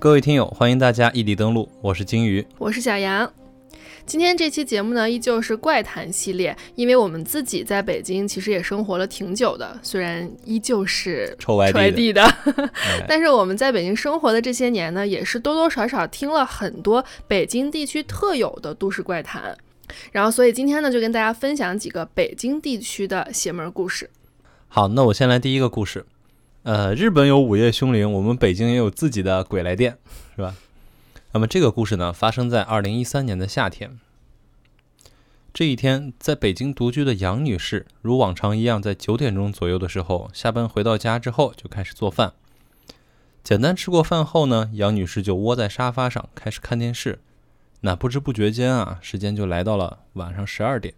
[0.00, 3.28] 各位听友，欢迎大家异地登录，我是金鱼，我是小杨。
[4.06, 12.24] 今天这期节目呢，依旧是怪谈系列，因为我们自己在北京其实也生活了挺久的，虽然依旧是臭外地的，
[13.08, 19.58] 但是我们在北京生活的这些年呢，也是多多少少听了很多北京地区特有的都市怪谈。
[20.12, 24.08] 然后，所以今天呢，就跟大家分享几个北京地区的邪门故事。
[24.68, 26.06] 好，那我先来第一个故事。
[26.68, 29.96] 呃，日本有午夜凶铃，我们北京也有自己的鬼来电，
[30.36, 30.54] 是吧？
[31.32, 33.98] 那么这个故事呢，发生在二零一三年的夏天。
[35.54, 42.34] 这一天，在北京独居的杨女士，如往常一样，在九点钟左右的时候下班回到家之后，就开始做饭。
[43.42, 47.20] 简单吃过饭后呢，杨女士就窝在沙发上开始看电视。
[47.80, 50.92] 那不知不觉间啊，时间就来到了晚上十二点。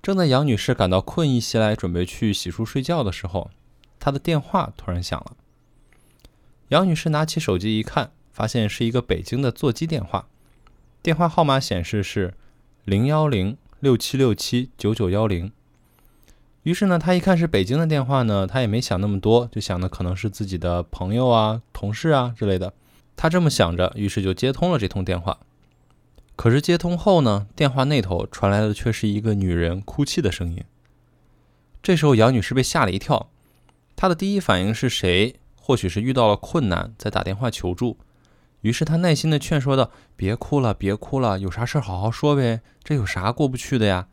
[0.00, 3.50] 正在杨女士感到困意袭来，准备去洗漱睡觉的时候。
[4.00, 5.36] 他的电话突然响了，
[6.68, 10.28] 杨女士拿起手机一看，发现是一个北京的座机电话，
[11.02, 12.34] 电话号码显示是
[12.84, 15.50] 零幺零六七六七九九幺零。
[16.64, 22.74] 于是呢，她一看是北京的电话呢，她也没想那么多，就想的可能是自己的朋友啊、同事啊之类的。
[23.16, 25.38] 她这么想着，于是就接通了这通电话。
[26.36, 30.62] 可是接通后呢，电话那头传来的却是一个女人哭泣的声音。
[31.82, 33.30] 这时候，杨女士被吓了一跳。
[34.00, 35.40] 他的第一反应是谁？
[35.56, 37.98] 或许是遇到了困难，在打电话求助。
[38.60, 44.06] 于是他耐心地劝说道：“别哭了，别哭了，有啥事好好说呗，这有啥过不去的呀？”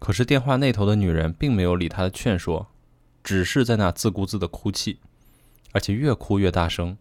[0.00, 2.66] 可是电话那头的女人并没有理他的劝说，
[3.22, 4.98] 只是在那自顾自地哭泣，
[5.70, 6.98] 而且越哭越大声。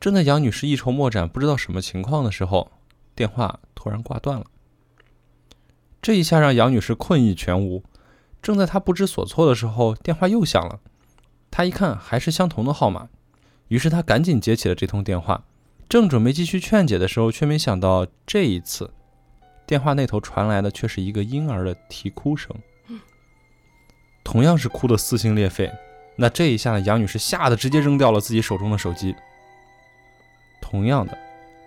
[0.00, 2.72] 正在杨女士一筹莫展，不知道什么情况的时候，
[3.14, 4.46] 电话突然挂断了。
[6.02, 7.84] 这一下让杨女士困意全无。
[8.42, 10.80] 正在她不知所措的时候，电话又响了。
[11.56, 13.08] 他一看还是相同的号码，
[13.68, 15.44] 于是他赶紧接起了这通电话，
[15.88, 18.90] 正准备继续劝解的时候，却没想到这一次，
[19.64, 22.50] 电话那头传来的却是一个婴儿的啼哭声，
[24.24, 25.72] 同样是哭得撕心裂肺。
[26.16, 29.14] 那这一下呢，杨女士吓得直接扔掉了自己手中的手机。
[30.60, 31.16] 同样的，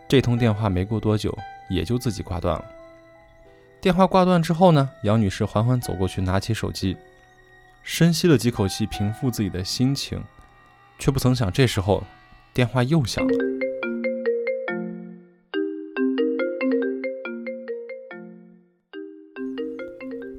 [0.09, 1.33] 这通电话没过多久
[1.69, 2.65] 也就自己挂断了。
[3.79, 6.97] 电话挂断之后呢，杨女士缓缓走过去，拿起手机。
[7.87, 10.21] 深吸了几口气，平复自己的心情，
[10.99, 12.03] 却不曾想，这时候
[12.53, 13.33] 电话又响了。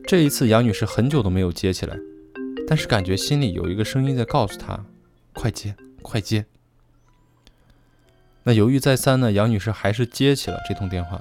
[0.06, 1.96] 这一次，杨女士很久都没有接起来，
[2.68, 4.84] 但是感觉心里有一个声音在告诉她
[5.32, 6.44] ：“快接，快接。”
[8.44, 11.18] 那犹豫再三呢，杨女士还是接起了这通电话。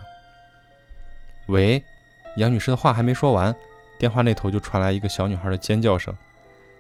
[1.47, 1.81] 喂，
[2.35, 3.55] 杨女士的话还没说完。
[3.97, 6.16] 电话那头就传来一个小女孩的尖叫声，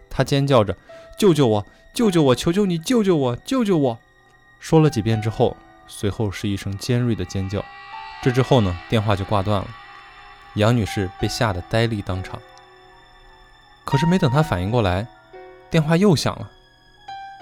[0.09, 0.77] 她尖叫着
[1.17, 1.65] ：“救救我！
[1.93, 2.35] 救救我！
[2.35, 3.35] 求求你救救我！
[3.37, 3.99] 救救我！”
[4.59, 5.55] 说了几遍之后，
[5.87, 7.63] 随后是一声尖锐的尖叫。
[8.21, 9.67] 这之后呢，电话就挂断了。
[10.55, 12.39] 杨女士被吓得呆立当场。
[13.83, 15.07] 可是没等她反应过来，
[15.69, 16.51] 电话又响了。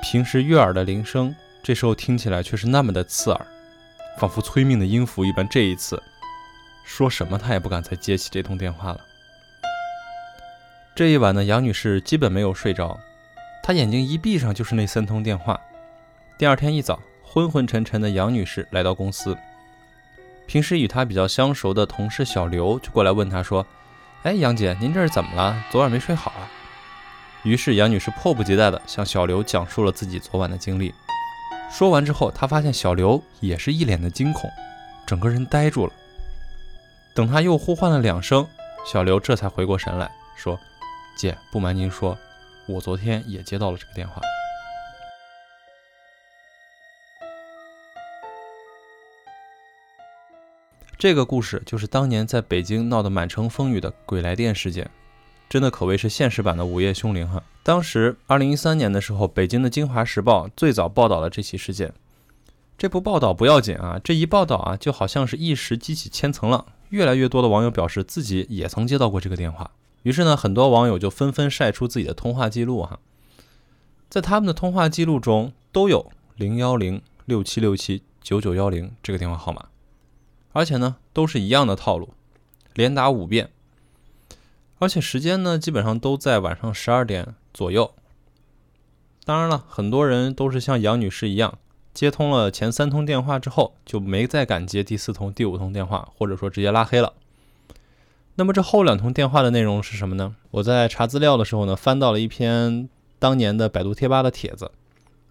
[0.03, 3.47] 平时悦耳的铃声，这时候听起来却是那么的刺耳，
[4.19, 5.47] 仿佛催命的音符一般。
[5.47, 6.01] 这一次，
[6.83, 8.99] 说什么她也不敢再接起这通电话了。
[10.95, 12.97] 这一晚呢，杨女士基本没有睡着，
[13.61, 15.59] 她眼睛一闭上就是那三通电话。
[16.37, 19.37] 第二天一早，昏昏沉沉的杨女士来到公司，
[20.47, 23.67] 平时与她比较相熟的同事小刘就过来问她说
[24.23, 25.61] ：“哎，杨姐，您这是怎么了？
[25.69, 26.47] 昨晚没睡好啊？”
[27.43, 30.93] 于是杨女士迫不及待地向小刘讲述了自己昨晚的经历。
[31.69, 34.49] 说完之后，她发现小刘也是一脸的惊恐，
[35.05, 35.91] 整个人呆住了。
[37.13, 38.47] 等她又呼唤了两声，
[38.85, 40.57] 小刘这才回过神来说。
[41.15, 42.17] 姐，不瞒您说，
[42.67, 44.21] 我昨天也接到了这个电话。
[50.97, 54.89] 这个故事就是当年在北京闹得满城风雨的鬼来电事件，
[55.47, 57.43] 真的可谓是现实版的午夜凶铃哈。
[57.63, 61.93] 当时二零一三年的时候，北京的《京华时报》最早报道了这起事件。
[62.77, 69.71] 这不报道不要紧啊，这一报道啊，就好像是一石激起千层浪，越来越多的网友表示自己也曾接到过这个电话。
[70.05, 72.99] 于是呢，很多网友就纷纷晒出自己的通话记录哈，
[74.07, 79.65] 在他们的通话记录中都有零幺零六七六七九九幺零这个电话号码，
[80.51, 82.13] 而且呢都是一样的套路，
[82.75, 83.49] 连打五遍，
[84.77, 87.95] 而且时间呢基本上都在晚上十二点左右。
[89.23, 91.57] 当然了，很多人都是像杨女士一样，
[91.95, 97.13] 接通了前三通电话之后就没再敢接第四通、第五通电话，或者说直接拉黑了。
[98.37, 100.35] 那么这后两通电话的内容是什么呢？
[100.51, 104.71] 我在查资料的时候呢，翻到了一篇当年的百度贴吧的帖子，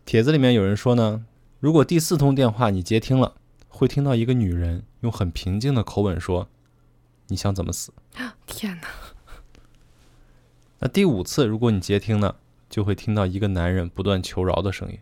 [0.06, 1.26] 帖子里面有人说呢，
[1.60, 3.34] 如果第四通电话你接听了，
[3.68, 6.48] 会听到一个女人用很平静的口吻说
[7.28, 7.92] ：“你想怎么死？”
[8.46, 8.88] 天哪！
[10.78, 12.36] 那第五次，如果你接听呢，
[12.70, 14.98] 就会听到一个男人不断求饶的声音。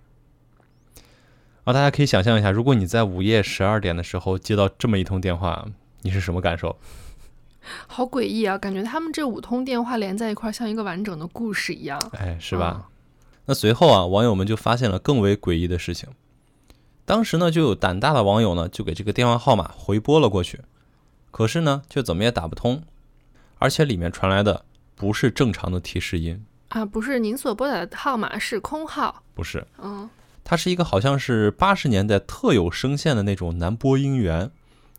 [1.64, 5.69] 啊，大家可以想象一下，如果你在午夜十二点的时候接到这么一通电话，
[6.00, 6.76] 你是什么感受？
[7.87, 8.59] 好诡异啊！
[8.59, 12.00] 感觉他们这五通电话连在一块儿，像一个完整的故事一样。
[12.12, 12.88] 哎，是吧？
[13.47, 16.09] 那随后啊，网友们就发现了更为诡异的事情。
[17.05, 20.61] 当时呢，就有胆大的网友呢，就给这个电话号码回拨了过去，
[21.31, 22.82] 可是呢，却怎么也打不通，
[23.59, 24.64] 而且里面传来的
[24.94, 30.09] 不是正常的提示音啊，不是您所拨打的号码是空号，不是，嗯，
[30.44, 34.50] 它是一个好像是八十年代特有声线的那种男播音员。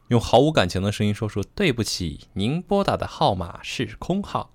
[0.09, 4.51] 用毫无感情的声音说：“出对不起，您拨打的号码是空号。”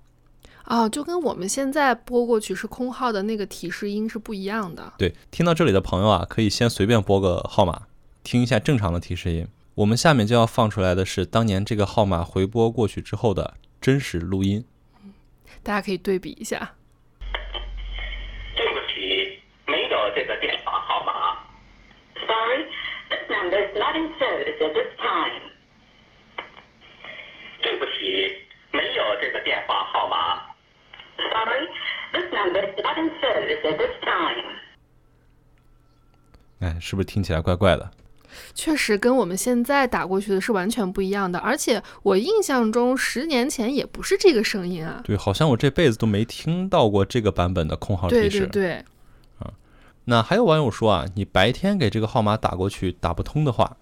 [0.65, 4.93] 啊，就跟我们现在拨过去是空号的那个提示音是不一样的。
[4.99, 7.87] 对，听到这里的朋友啊，可以先随便拨个号码，
[8.23, 9.47] 听一下正常的提示音。
[9.73, 14.63] 我们下面就要放出来的是当年这个号码回拨过去之后的真实录音。
[15.63, 16.75] 大家可以对比一下。
[18.55, 21.39] 对不起，没有这个电话号码。
[22.27, 22.65] Sorry,
[23.29, 25.41] this number is not in service at this time.
[27.61, 28.33] 对不起，
[28.71, 30.41] 没有这个电话号码。
[31.17, 31.67] Sorry,
[32.11, 34.55] this number is not in service at this time.
[36.59, 37.91] 哎，是不是听起来怪怪的？
[38.53, 45.01] 确实跟我们现在打过去的是完全不一样的，而且我印象中十年前也不是这个声音啊。
[45.03, 48.39] 对，好像我这辈子都没听到过这个版本的空号提示。
[48.47, 48.85] 对对对。
[50.09, 53.77] 啊，那还有网友说啊，你白天给这个号码打过去打不通的话，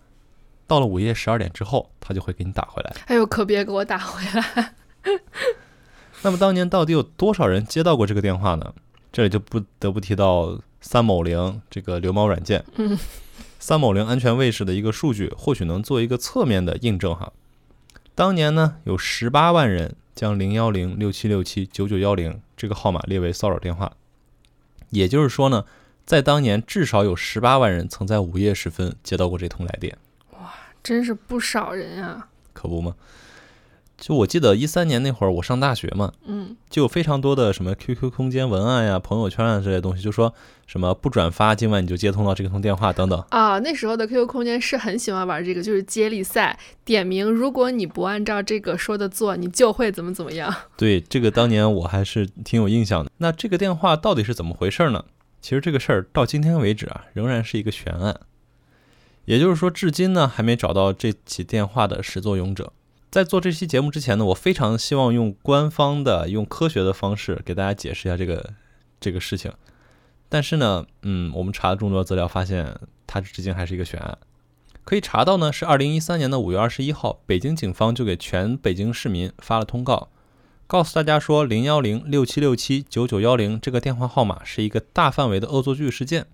[0.68, 2.94] 到了午夜十二点之后，他就会给你打回来。
[3.08, 4.74] 哎呦，可别给我打回来。
[6.24, 8.74] 那么当年到底有多少人接到过这个电话呢？
[9.12, 12.64] 这里就不得不提到三某零这个流氓软件。
[12.76, 12.98] 嗯。
[13.60, 17.34] 三某零安全卫士的一个数据，或许能做一个侧面的印证哈。
[18.14, 23.92] 当年呢，有十八万人将零幺零六七六七九九幺零这个号码列为骚扰电话，
[24.92, 25.66] 也就是说呢，
[26.08, 29.98] 在当年至少有十八万人曾在午夜时分接到过这通来电。
[30.32, 32.30] 哇，真是不少人啊！
[32.54, 32.96] 可不吗？
[33.98, 40.34] 就我记得一三年那会儿，我上大学嘛，嗯，就有非常多的什么 QQ 空间文案呀、朋友圈啊这些东西，就说
[40.66, 43.22] 什么不转发，今晚你就接通到这通电话等等。
[43.32, 50.56] 啊，那时候的 QQ 空间是很喜欢玩这个，就是接力赛，点名，如果你不按照这个说的做，你就会怎么怎么样。
[50.78, 53.12] 对，这个当年我还是挺有印象的。
[53.18, 55.04] 那这个电话到底是怎么回事呢？
[55.48, 58.20] 其实这个事儿到今天为止啊，仍然是一个悬案。
[59.24, 62.74] 也就是说，至今呢，还没找到这起电话的始作俑者。
[63.10, 68.56] 在做这期节目之前呢，我非常希望用官方的、用科学的方式给大家解释一下这个
[69.00, 69.50] 这个事情。
[70.28, 74.18] 但是呢，嗯，我们查了众多资料，发现它至今还是一个悬案。
[74.84, 80.10] 可以查到呢，是二零一三年的五月二十一号，北京警方就给全北京市民发了通告，
[80.68, 86.26] 告诉大家说，零幺零六七六七九九幺零这个电话号码是一个大范围的恶作剧事件，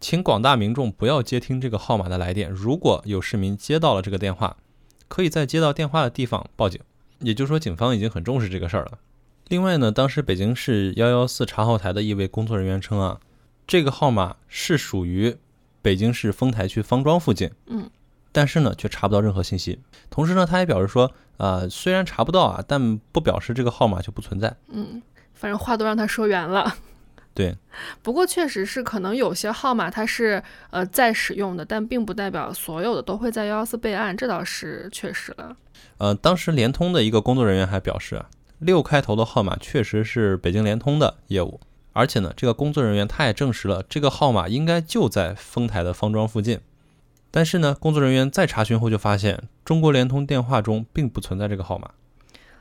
[0.00, 2.50] 请广大民众不要接听这个号码的来电。
[2.50, 4.56] 如果有市民接到了这个电话，
[5.06, 6.80] 可以在接到电话的地方报警，
[7.18, 8.92] 也就是说，警方已经很重视这个事儿了。
[9.48, 13.20] 另外呢，当时北京市幺幺四查号台的一位工作人员称啊，
[13.66, 15.36] 这个号码是属于
[15.82, 17.90] 北京市丰台区方庄附近，嗯，
[18.32, 19.78] 但是呢，却查不到任何信息。
[20.08, 24.56] 同时呢，他也表示说，呃，虽然查不到啊，但不表示这个号码就不存在。
[24.68, 26.74] 嗯，反正话都让他说圆了。
[27.34, 27.56] 对，
[28.00, 35.56] 不过确实是可能有些号码它是呃在使用的，但并不代表所有的都会在幺幺四备案，这倒是确实了。
[35.98, 38.24] 呃，当时联通的一个工作人员还表示，
[38.60, 41.58] 六开头的号码确实是北京联通的业务，
[41.92, 46.60] 而且呢，这个工作人员他也证实了这个号码应该就在丰台的方庄附近。
[47.34, 51.90] 但是呢，工作人员再查询后就发现，中国联通电话中并不存在这个号码。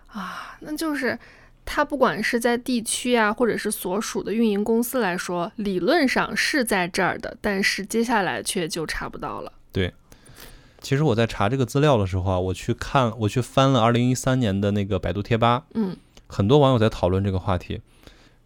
[0.08, 1.20] 啊，那就是。
[1.66, 9.50] 它不管是在地区啊，或者是所属的运营公司来说，理论上是在这儿的，但是接下来却就查不到了。
[9.72, 9.94] 对，
[10.82, 15.96] 其实我在查这个资料的时候啊，我去看，我去翻了二零一三年的那个百度贴吧，嗯，
[16.28, 17.82] 很多网友在讨论这个话题。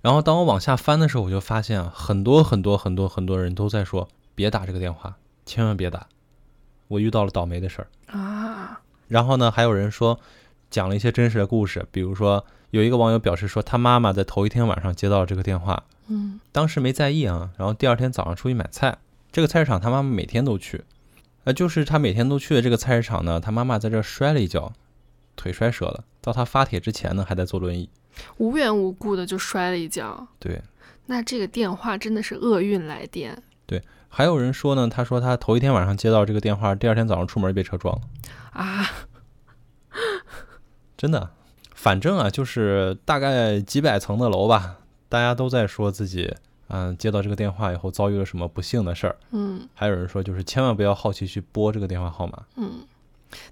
[0.03, 6.05] 然后当我往下翻的时候，我就发现啊，很多很多很多很多人都在说，别打这个电话，千万别打，
[6.87, 7.87] 我遇到了倒霉的事儿。
[8.17, 8.81] 啊。
[9.07, 10.19] 然后呢，还有人说
[10.69, 12.45] 讲了一些真实的故事，比如说。
[12.71, 18.97] 有一个网友表示说，他妈妈在头一天晚上接到了这个电话，嗯，当时没在意啊，然后第二天早上出去买菜，
[19.31, 20.83] 这个菜市场他妈妈每天都去，
[21.45, 24.73] 呃，就是他每天都去的这个菜市场呢，他妈妈在这摔了一跤，
[25.37, 27.89] 腿摔折了，到他发帖之前呢，还在坐轮椅，
[28.35, 30.61] 无缘无故的就摔了一跤，对，
[31.05, 38.01] 那这个电话真的是厄运来电，对，还有人说呢，他说他头一天晚上接到这个电话，第二天早上出门被车撞了，
[38.51, 38.85] 啊，
[40.97, 41.31] 真的。
[41.73, 46.35] 反正啊，就是大概几百层的楼吧，大家都在说自己，
[46.69, 49.15] 嗯、接到这个电话以后遭遇了什么不幸的事儿。
[49.31, 52.43] 嗯还有人说，就是千万不要好奇去拨这个电话号码。
[52.55, 52.79] 嗯。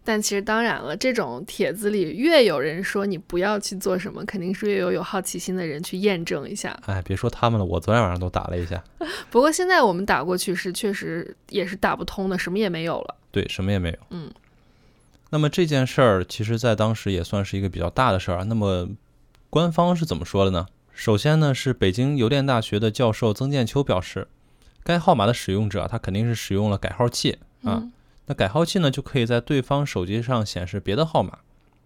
[0.03, 6.77] 但其实当然了，这种帖子里越有人说你不要去做什么，肯定是越有有好奇心的人去验证一下。
[6.85, 8.83] 哎，别说他们了，我昨天晚上都打了一下，
[9.29, 13.15] 不过现在我们打过去是确实也是打不通的，什么也没有了。
[13.31, 13.97] 对，什么也没有。
[14.11, 14.31] 嗯。
[15.31, 18.43] 那么这件事儿，其实在当时也算是一个比较大的事儿啊。
[18.43, 18.87] 那么
[19.49, 20.67] 官方是怎么说的呢？
[20.93, 24.29] 首先呢，是北京邮电大学的教授曾建秋表示，
[24.83, 27.81] 该号码的使用者啊他肯定是使用了改号器啊。
[27.81, 27.91] 嗯
[28.27, 31.39] 那改号器呢，就可以在对方手机上显示别的号码。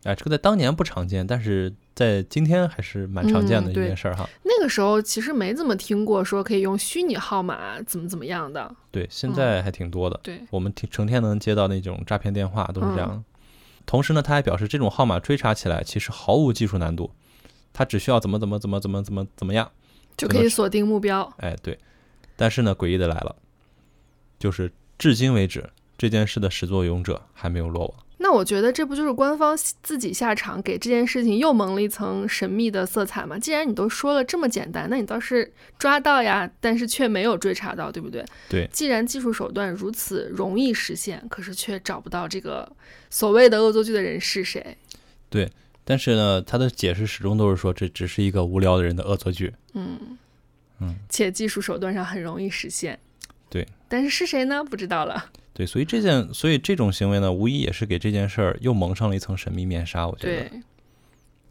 [0.03, 4.25] 哎，这个在当年不常见，但是在今天还是蛮常见的一件事儿哈。
[4.43, 8.74] 那个时候其实没怎么听过说可以用虚拟号码怎么怎么样的。
[8.91, 10.17] 对，现在还挺多的。
[10.24, 13.24] 对，我们挺成天能接到那种诈骗电话，都是这样的。
[13.86, 17.12] 同时呢，他还表示，这种号码追查起来其实毫无技术难度，
[17.74, 19.69] 他只需要怎么怎么怎么怎么怎么怎么样，
[20.15, 21.29] 就可以锁定目标。
[21.39, 21.77] 哎，对。
[22.38, 23.36] 但是呢，诡异的来了，
[24.39, 25.69] 就是至今为止，
[26.00, 27.94] 这件事的始作俑者还没有落网。
[28.22, 33.38] 那我觉得这不就是官方自己下场，给这件事情又蒙了一层神秘的色彩吗？
[33.38, 38.25] 既然你都说了这么简单，那你倒是抓到呀，但是却没有追查到，对不对？
[38.50, 42.70] 对既然技术手段如此容易实现，可是却找不到这个
[43.10, 44.77] 所谓的恶作剧的人是谁。
[45.29, 45.50] 对
[45.84, 49.53] 但是呢，他的解释始终都是说，这只是一个无聊的人的恶作剧。
[49.74, 50.18] 嗯
[50.79, 53.00] 嗯，且技术手段上很容易实现。
[53.50, 54.63] 对，但是是谁呢？
[54.63, 55.32] 不知道了。
[55.60, 60.08] 对，所以这件，所以这种行为呢，无疑也是给这件事儿又蒙上了一层神秘面纱。
[60.08, 60.62] 我觉得，对，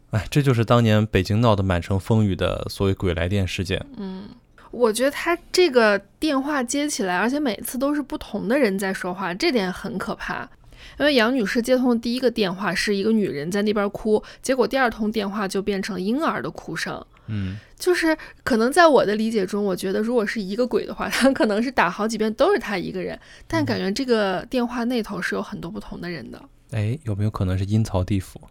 [0.09, 3.85] 哎，这就是当年北京闹得满城风雨的所谓“鬼来电”事件。
[3.97, 4.29] 嗯，
[4.71, 10.49] 我觉得他这个电话接起来，而且每次都是不同的人在说话，这点很可怕。
[10.97, 17.05] 因为杨女士接通的第一个电话是一个女人在那边哭，结果第二通电话就变成了婴儿的哭声。
[17.29, 23.17] 嗯，就是可能在我的理解中，我觉得如果是一个鬼的话，他可能是打好几遍都是他一个人，
[23.47, 28.41] 但感觉这个电话那头是有很多不同的人的，哎，有没有可能是阴曹地府？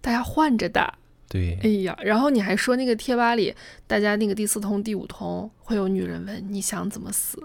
[0.00, 0.94] 大家换着打。
[1.28, 3.52] 对哎，呀，然后你还说那个贴吧里，
[3.88, 7.42] 大家那个第四通、第五通会有女人问你想怎么死？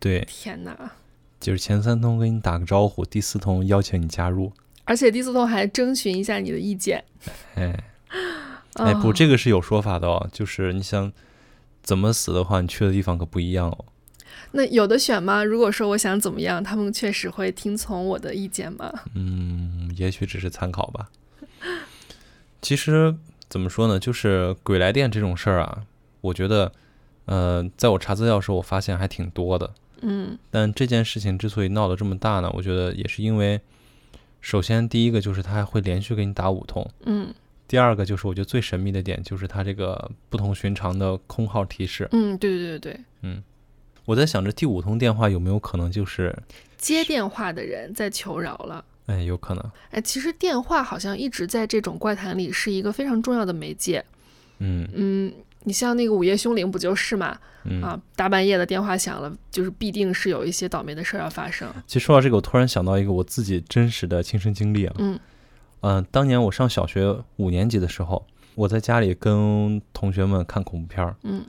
[0.00, 0.90] 对，天哪！
[1.38, 4.52] 就是前三通跟你打个招呼，第四通邀请你加入。
[4.82, 7.04] 而且第四通还征询一下你的意见。
[7.54, 7.72] 哎，
[8.78, 11.12] 哎，不，啊这个是有说法的哦，就是你想
[11.82, 13.84] 怎么死的话，你去的地方可不一样哦。
[14.52, 15.42] 那有的选吗？
[15.44, 18.92] 如果说我想怎么样，他们确实会听从我的意见吗？
[19.14, 21.08] 嗯，也许只是参考吧。
[22.62, 23.14] 其实
[23.48, 25.82] 怎么说呢，就是鬼来电这种事儿啊，
[26.20, 26.72] 我觉得，
[27.26, 29.72] 呃，在我查资料的时候，我发现还挺多的。
[30.02, 33.60] 嗯但这件事情之所以闹得这么大呢，我觉得也是因为，
[34.40, 37.32] 首先第一个就是他还会连续给你打五通，嗯
[37.68, 42.08] 第二个就是我觉得最神秘的点就是它这个不同寻常的空号提示。
[42.12, 43.42] 嗯，对对对对，嗯
[44.04, 46.32] 我在想着第五通电话有没有可能就是，
[46.76, 48.84] 接电话的人在求饶了。
[49.06, 54.04] 哎，有可能，哎，其实电话好像一直在这种怪谈里是一个非常重要的媒介。
[54.58, 55.32] 嗯嗯，
[55.64, 57.36] 你像那个午夜凶铃不就是嘛？
[57.64, 57.82] 嗯。
[57.82, 61.68] 啊，大半夜的电话响了，就是必定是有一些倒霉的事儿要发生。
[61.86, 64.94] 其实说到这个，我突然想到一个我自己真实的亲身经历啊。
[64.98, 65.18] 嗯
[65.88, 68.26] 嗯、当年我上小学五年级的时候，
[68.56, 71.14] 我在家里跟同学们看恐怖片儿。
[71.22, 71.44] 嗯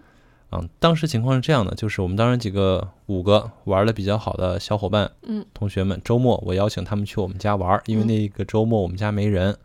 [0.51, 9.57] 嗯，当时情况是这样的，就是我们当时几个五个玩的比较好的小伙伴，嗯同学们，周末我邀请他们去我们家玩儿，因为嗯那个周末我们家没人。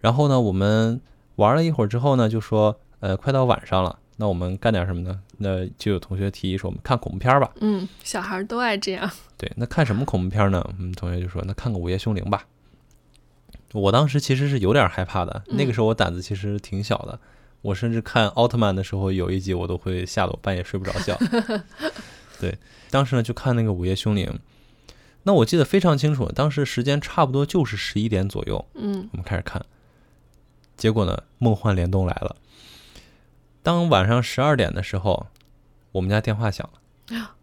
[0.00, 1.00] 然后呢，我们
[1.36, 5.20] 玩了一会儿之后呢，就说，呃，快到晚上了，那我们干点什么呢？
[5.38, 7.50] 那就有同学提议说，我们看恐怖片儿吧。
[7.60, 9.10] 嗯，小孩儿都爱这样。
[9.36, 10.64] 对，那看什么恐怖片呢？
[10.78, 12.44] 我们同学就说，那看个《午夜凶铃》吧。
[13.72, 17.18] 我当时其实是有点害怕的，那个嗯时候我胆子其实挺小的，
[17.62, 21.16] 我甚至看奥特曼的时候，有一集我都会吓得我半夜睡不着觉。
[22.40, 22.58] 对，
[22.90, 24.26] 当时呢就看那个《午夜凶铃》，
[25.22, 29.64] 那我记得非常清楚，当时时间差不多就是十一点左右，嗯我们开始看，
[30.76, 32.36] 结果呢，梦幻联动来了。
[33.62, 35.26] 当晚上十二点的时候，
[35.92, 37.36] 我们家电话响了。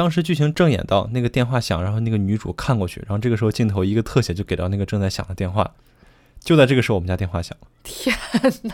[0.00, 5.74] 当时剧情正演到那个电话响，然后那个女主看过去，然后这个时候镜头一个特写就给到那个正在响的电话。
[6.42, 7.68] 就在这个时候，我们家电话响了。
[7.82, 8.16] 天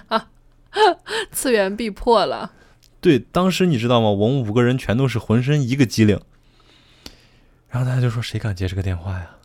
[0.09, 0.29] 哪，
[1.33, 2.53] 次元壁破了。
[3.01, 4.09] 对，当时你知道吗？
[4.09, 6.21] 我们五个人全都是浑身一个机灵。
[7.71, 9.39] 然后大家就说：“谁敢接这个电话呀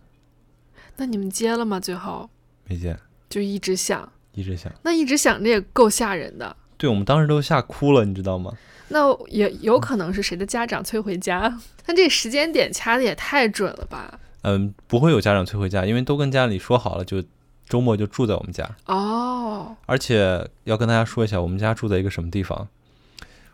[0.97, 1.79] 那你们接了吗？
[1.79, 2.29] 最后？”
[2.69, 2.95] 没接，
[3.27, 4.71] 就一直响，一直响。
[4.83, 6.55] 那一直响着也够吓人的。
[6.81, 8.51] 对我们当时都吓哭了，你知道吗？
[8.87, 14.19] 那也有可能是谁的家长催回家，但这时间点掐的也太准了吧？
[14.41, 17.23] 嗯，不会有家长催回家，因为都跟家里说好了，就
[17.69, 18.67] 周末就住在我们家。
[18.87, 22.67] 哦，而且要跟大家说一下，我们家住在一个什么地方？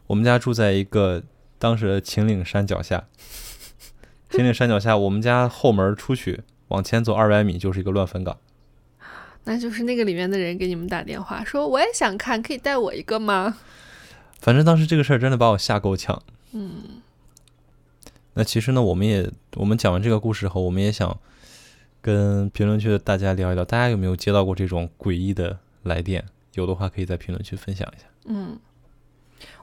[0.07, 1.21] 我们家住在一个
[1.59, 3.03] 当时的秦岭山脚下。
[4.29, 8.37] 秦岭山脚下，我们家后门出去往前走二百米就是一个乱坟岗。
[9.49, 13.57] 那就是那个里面的人给你们打电话说：“我也想看，可以带我一个吗？”
[14.41, 16.21] 反正当时这个事儿真的把我吓够呛。
[16.51, 17.01] 嗯，
[18.33, 21.17] 那其实呢，我们也我们讲完这个故事后，我们也想
[22.01, 26.25] 跟评论区的大家聊一聊，大家有没有接到过这种诡异的来电？
[26.55, 28.05] 有的话可以在评论区分享一下。
[28.25, 28.59] 嗯，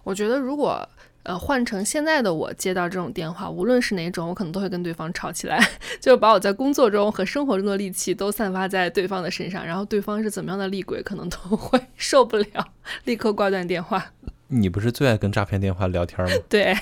[0.03, 0.89] 我觉得如果。
[1.25, 5.59] 呃，换成现在的我接到这种电话，无论是哪种，我可能都会跟对方吵起来，
[6.01, 12.69] 就把我在工作中和生活中的戾气都散发在对方的身上，然后对方是怎么样的厉鬼，可能都 会受不了，
[13.05, 14.13] 立刻挂断电话。
[14.49, 16.35] 你不是最爱跟诈骗电话聊天吗？
[16.49, 16.77] 对。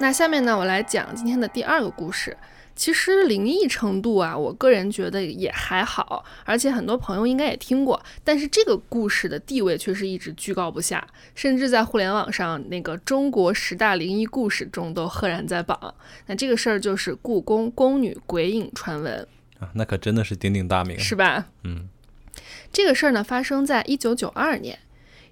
[0.00, 2.36] 那下面呢，我来讲今天的第二个故事。
[2.76, 8.00] 其实灵异程度啊，我个人觉得也还好，而且很多朋友应该也听过。
[8.22, 15.92] 但是这个故事的地位却是一直居高不下，甚至在互联网上那个中国十大灵异故事中都赫然在榜。
[16.26, 19.26] 那这个事儿就是故宫宫女鬼影传闻
[19.58, 21.46] 啊，那可真的是鼎鼎大名，是吧？
[21.64, 21.88] 嗯，
[22.72, 24.78] 这个事儿呢，发生在一九九二年。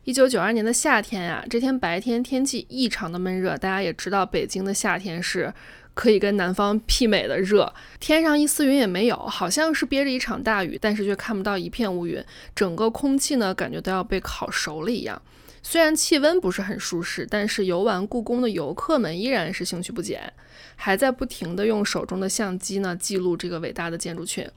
[0.06, 3.58] 一九九二年的夏天呀，这天白天天气异常的闷热。
[3.58, 5.52] 大家也知道，北京的夏天是
[5.94, 7.74] 可以跟南方媲美的热。
[7.98, 12.24] 天上一丝云也没有，好像是憋着一场大雨，但是却看不到一片乌云。
[12.54, 15.20] 整个空气呢，感觉都要被烤熟了一样。
[15.60, 20.32] 虽然气温不是很舒适，但是游玩故宫的游客们依然是兴趣不减，
[20.76, 24.48] 还在不停的用手中的相机呢记录这个伟大的建筑群。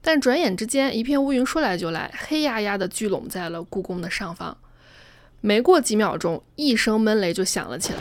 [0.00, 4.56] 但转眼之间，一片乌云说来就来，黑压压的聚拢在了故宫的上方。
[5.44, 7.98] 没过几秒钟，一声闷雷就响了起来，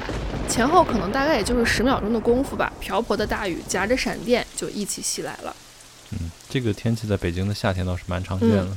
[0.48, 2.72] 前后可能大概也就是十秒钟的功夫吧。
[2.80, 5.56] 瓢泼的大雨夹着闪电就一起袭来了。
[6.12, 8.68] 嗯，这个天气在北京的夏天倒是蛮常见的。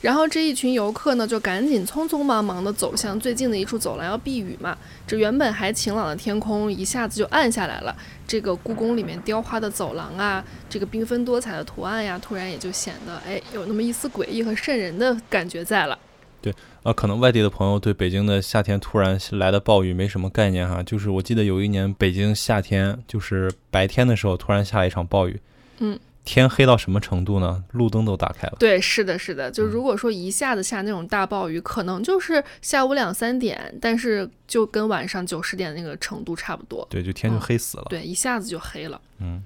[0.00, 4.76] 然后这一群游客呢，就赶紧匆匆忙忙地走向最近的一处走廊要避雨嘛。
[5.06, 7.94] 这原本还晴朗的天空一下子就暗下来了。
[8.26, 15.98] 这个故宫里面雕花的走廊啊，这个缤纷多彩的图案呀，突然也就显得哎有那么一丝诡异和瘆人的感觉在了。
[16.42, 16.52] 对
[16.82, 20.82] 啊，可能外地的朋友对北京的夏天突然来的暴雨没什么概念哈。
[20.82, 25.40] 就是我记得有一年北京夏天，就是白天的时候突然下了一场暴雨。
[25.78, 25.98] 嗯。
[26.24, 27.64] 天黑到什么程度呢？
[27.72, 28.54] 路灯都打开了。
[28.56, 29.50] 对，是的，是的。
[29.50, 36.86] 就如果说一下子下那种大暴雨，可能就是下午两三点，但是就跟晚上九十点那个程度差不多。
[36.88, 37.86] 对，就天就黑死了。
[37.90, 39.00] 对，一下子就黑了。
[39.18, 39.42] 嗯。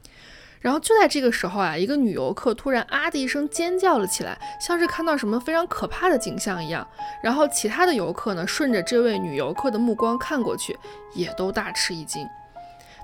[0.61, 6.87] 然后就在这个时候啊，一个女游客突然啊的一声尖叫了起来，像是看到什么非常可怕的景象一样。
[7.23, 10.77] 然后其他的游客呢，顺着这位女游客的目光看过去，
[11.15, 12.27] 也都大吃一惊。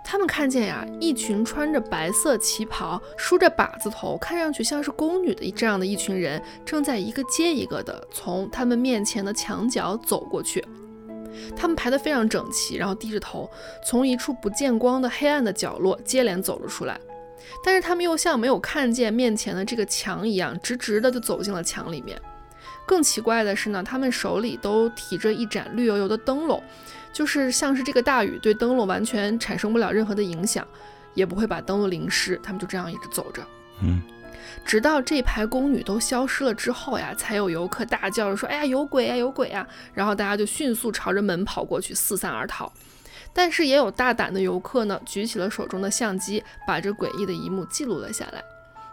[0.04, 10.64] 他们看见呀，一群穿着白色旗袍、梳着把子头、看上去像是宫女的这样的一群人，正在一个接一个的从他们面前的墙角走过去。
[11.56, 13.48] 他们排得非常整齐，然后低着头，
[13.84, 16.98] 从一处不见光的黑暗的角落接连走了出来。
[17.64, 22.20] 但是他们又像没有看见面前的这个墙一样，直直的就走进了墙里面。
[22.86, 26.62] 更奇怪的是呢，他们手里都提着一盏绿油油的灯笼。
[27.12, 30.66] 就是像是这个大雨对灯笼完全产生不了任何的影响，
[31.12, 32.40] 也不会把灯笼淋湿。
[32.42, 33.42] 他们就这样一直走着，
[33.82, 34.00] 嗯，
[34.64, 42.72] 直到这排宫女都消失了之后呀，才有游客大叫着说：“哎呀，有鬼呀，有鬼呀！”然后大家就迅速朝着门跑过去，四散而逃。
[43.35, 48.42] 但是也有大胆的游客呢，举起了手中的相机，把这诡异的一幕记录了下来。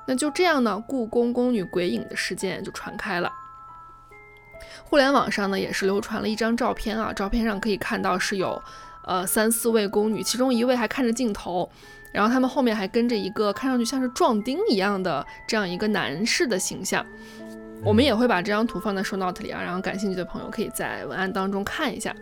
[0.07, 3.31] 那就这样呢，故宫宫女鬼影的事件就传开了。
[4.83, 8.59] 互联网上呢，也是流传了一张照片啊，照片上可以看到是有，
[9.05, 11.69] 呃三四位宫女，其中一位还看着镜头，
[12.11, 17.05] 然后他们后面还跟着一个看上去像是壮丁一样的这样一个男士的形象。
[17.83, 22.15] 我们也会把这张图放在 show note 里啊，然后感兴趣的朋友可以在文案当中看一下。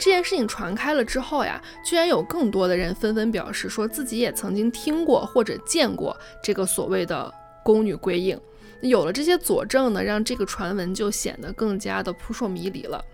[0.00, 7.32] 这件事情传开了之后呀，居然有更多的人纷纷表示说自己也曾经听过或者见过这个所谓的
[7.62, 8.40] 宫女鬼影。
[8.80, 13.04] 有了这些佐证呢，让这个传闻就显得更加的扑朔迷离了。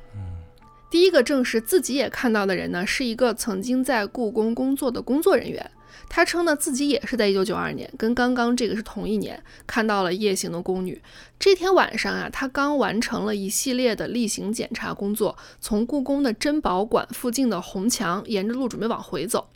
[0.89, 5.69] 第一个证实自己也看到的人呢，是一个曾经在故宫工作的工作人员。
[6.09, 11.01] 他称呢自己也是在一九九二年，跟刚刚这个是同一年，看到了夜行的宫女。
[11.39, 19.49] 这天晚上啊，他刚完成了一系列的例行检查工作，从故宫的珍宝馆附近的红墙沿着路准备往回走，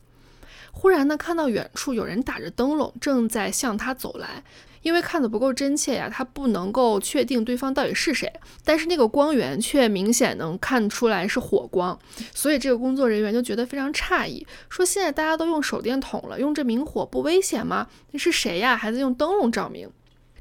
[0.72, 4.44] 忽然呢，看到远处有人打着灯笼，正在向他走来。
[4.82, 8.32] 因为看的不够真切呀，他不能够确定对方到底是谁，
[8.64, 11.98] 但是那个光源却明显能看出来是火光，
[12.34, 17.88] 所以这个工作人员就觉得非常诧异，说现在大家都用手电筒了，用这明火不危险吗？
[18.12, 18.76] 那是谁呀？
[18.76, 19.90] 还在用灯笼照明？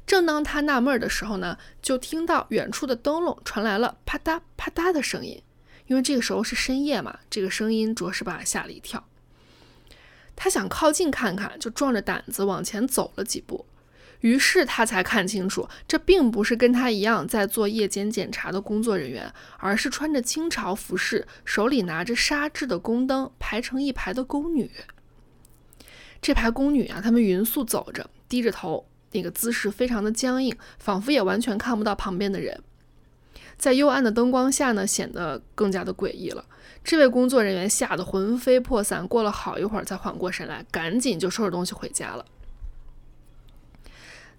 [0.06, 5.42] 正当他纳闷的时候呢，就听到远处的灯笼传来了啪嗒啪嗒的声音，
[5.86, 9.06] 因为这个时候是深夜嘛，这个声音着实把他吓了一跳。
[10.34, 13.66] 他想靠近看看，就壮着胆子往前走了几步。
[14.20, 24.70] 于是他才看清楚，这并不是跟他一样在做夜间检查的工作人员，而是穿着清朝服饰、手里拿着纱制的宫灯排成一排的宫女。
[26.20, 32.62] 这排宫女啊，她们匀速走着，低着头，那个姿势非常的僵硬，仿佛也完全看不到旁边的人。
[33.56, 36.44] 在幽暗的灯光下呢，显得更加的诡异了。
[36.84, 42.24] 这位工作人员吓得魂飞魄散，过了好一会儿才缓过神来，赶紧就收拾东西回家了。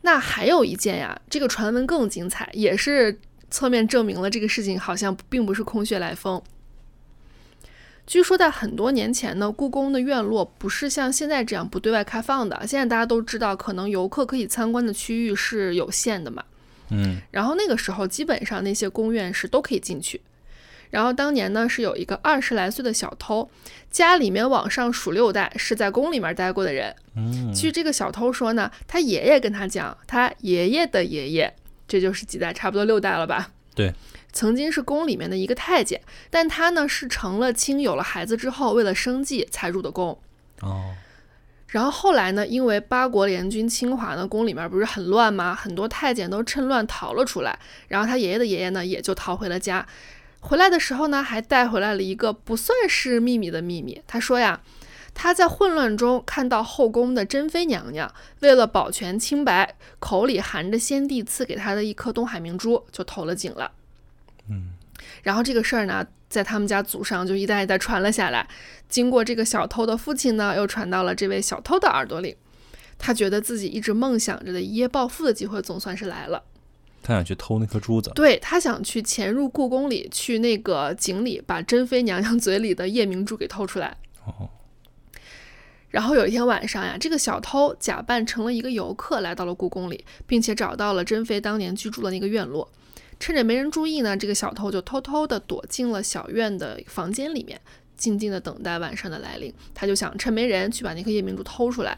[0.02, 6.42] 那还有一件呀，这个传闻更精彩，也是侧面证明了这个事情好像并不是空穴来风。
[8.08, 12.58] 据说在很多年前呢，故宫的院落不是像现在这样不对外开放的。
[12.68, 16.44] 现在大家都知道，可能游客可以参观的区域是有限的嘛。
[16.90, 17.22] 嗯。
[17.30, 20.20] 然后那个时候，基本上那些宫院是都可以进去。
[20.92, 23.50] 然后当年呢，是有一个二十来岁的小偷，
[23.90, 26.96] 家里面往上数六代是在宫里面待过的人。
[27.16, 31.52] 嗯，据这个小偷说呢，他爷爷跟他讲，他爷爷的爷爷，
[31.88, 33.52] 这就是几代，差不多六代了吧？
[33.74, 33.94] 对，
[34.34, 40.20] 曾经是宫里面的一个太监，但他呢是成了亲，有了孩子之后，为了生计才入的宫。
[40.62, 40.94] 哦，
[41.68, 45.56] 然后后来呢，因为八国联军侵华呢，宫里面不是很乱吗？
[45.56, 49.88] 很多太监都趁乱逃了出来，然后他爷爷的爷爷呢也就逃回了家。
[50.42, 54.02] 回来的时候呢，还带回来了一个不算是秘密的秘密。
[54.06, 54.62] 他说呀，
[55.14, 63.72] 他在混乱中看到后宫的珍妃娘娘为了保全清白，口里含着先帝赐给她的一颗东海明珠，就投了井了。
[64.50, 64.74] 嗯，
[65.24, 68.48] 然后这个事儿呢，在他们家祖上就一代一代传了下来。
[68.90, 72.36] 经过这个小偷的父亲呢，又传到了这位小偷的耳朵里。
[72.98, 76.44] 他觉得自己一直梦想着的一夜暴富的机会，总算是来了。
[77.02, 83.98] 他想去偷那颗珠子，对他想去潜入故宫里，去那个井里把珍妃娘娘 嘴里的夜明珠给偷出来。
[84.26, 84.50] 哦，
[85.90, 92.72] 然后有一天晚上呀，这个小偷假扮成了一个游客，来到了故宫里，并且找到了珍妃当年居住的那个院落。
[93.20, 97.60] 趁着没人注意呢，这个小偷就偷偷地躲进了小院的房间里面，
[97.98, 99.54] 静静地等待晚上的来临。
[99.74, 101.98] 他就想趁没人去把那颗夜明珠偷出来。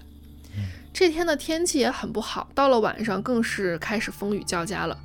[0.93, 4.95] 这天的天气也很不好，到了晚上更是开始风雨交加了。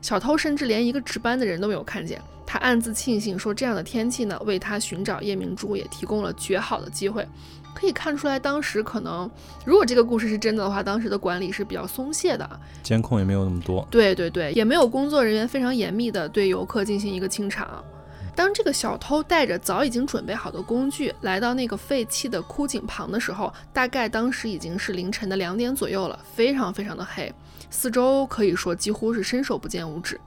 [0.00, 7.26] 小偷甚至连一个值班的人都没有看见，他暗自庆幸说，这样的天气呢，为他寻找夜明珠也提供了绝好的机会。
[7.74, 9.30] 可以看出来，当时可能
[9.66, 12.48] 如果这个故事是真的的话，当时的管理是比较松懈的，
[12.82, 13.86] 监控也没有那么多。
[13.90, 17.84] 对对对，也没有工作人员非常严密的对游客进行一个清场。
[18.34, 27.32] 当这个小偷带着早已经准备好的工具来到那个废弃的枯井旁的时候，大概当时已经是凌晨的两点左右了，非常非常的黑，
[27.70, 30.20] 四周可以说几乎是伸手不见五指。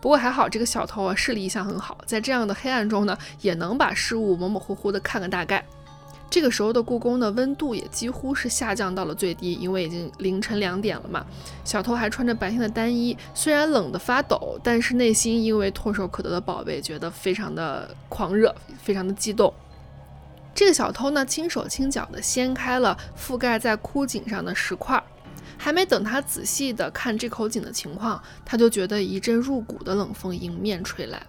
[0.00, 5.64] 不过还好，这个小偷啊视力一向很好，在这样的黑暗中呢，也能把事物模模糊糊的看个大概。
[6.32, 11.26] 这个时候的故宫的温度也几乎是下降到了最低，因为已经凌晨两点了嘛。
[11.62, 19.52] 小偷还穿着白天的单衣，虽然冷得发抖，但是内心因为唾手可得的宝贝，觉得非常的狂热，非常的激动。
[20.54, 25.04] 这个小偷呢，轻手轻脚地掀开了覆盖在枯井上的石块，
[25.58, 31.26] 还没等他仔细地看这口井的情况，他就觉得一阵入骨的冷风迎面吹来，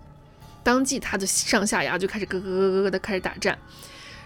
[0.64, 3.60] 当即他的上下牙就开始咯咯咯咯咯的开始打颤。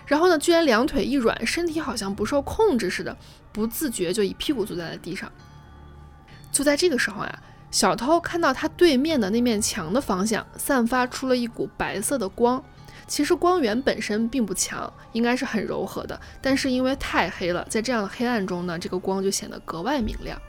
[0.08, 3.16] 然后呢，居然两腿一软，身体好像不受控制似的，
[3.52, 5.32] 不自觉就一屁股坐在了地上。
[6.52, 7.40] 就在这个时候呀，
[7.70, 12.64] 小偷看到他对面的那面墙的方向散发出了一股白色的光。
[13.06, 20.42] 其实光源本身并不强，应该是很柔和的，但是因为太黑了，在这样的黑暗中呢，这个光就显得格外明亮。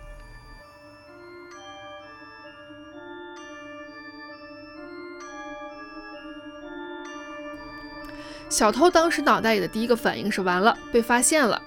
[8.49, 11.61] 小偷当时脑袋里的第一个反应是完了，被发现了。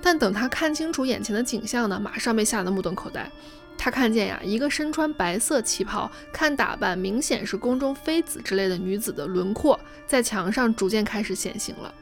[0.00, 3.30] 但等他看清楚眼前的景象呢，马上被吓得目瞪口呆。
[3.76, 11.92] 他看见呀，一个身穿白色旗袍、看打扮明显是宫中妃子之类的女子的轮廓，在墙上逐渐开始显形了。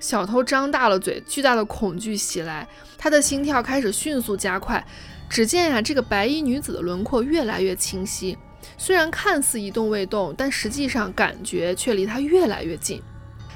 [0.00, 4.82] 小偷张大了嘴，巨大的恐惧袭来，他的心跳开始迅速加快。
[5.28, 8.36] 只见呀，这个白衣女子的轮廓越来越清晰，
[8.78, 13.02] 虽然看似一动未动，但实际上感觉却离他越来越近。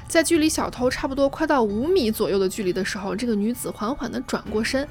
[0.09, 4.85] 在距离小偷差不多快到五米左右的距离的时候，这个女子缓缓地转过身，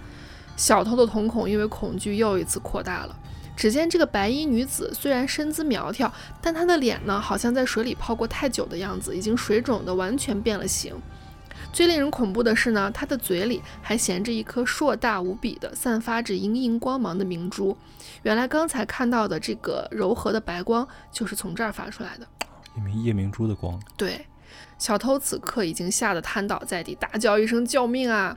[0.56, 3.18] 小偷的瞳孔因为恐惧又一次扩大了。
[3.56, 10.94] 只见这个白衣女子虽然身姿苗条，但她的脸呢，好像在水里泡过太久的样子，已经水肿的完全变了形。
[11.72, 17.76] 最令人恐怖的是呢，她的嘴里还衔着一颗硕大无比的、散发着莹莹光芒的明珠。
[18.22, 22.26] 原来刚才看到的这个柔和的白光，就是从这儿发出来的，
[22.76, 23.82] 一枚夜明珠的光。
[23.96, 24.24] 对。
[24.78, 28.36] 小偷此刻已经吓得瘫倒在地，大叫一声“救命啊！”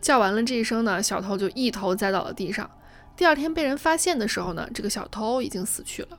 [0.00, 2.70] 叫完了这一声呢，小偷就一头栽到了地上。
[3.16, 6.18] 第二天被人发现的时候呢，这个小偷已经死去了。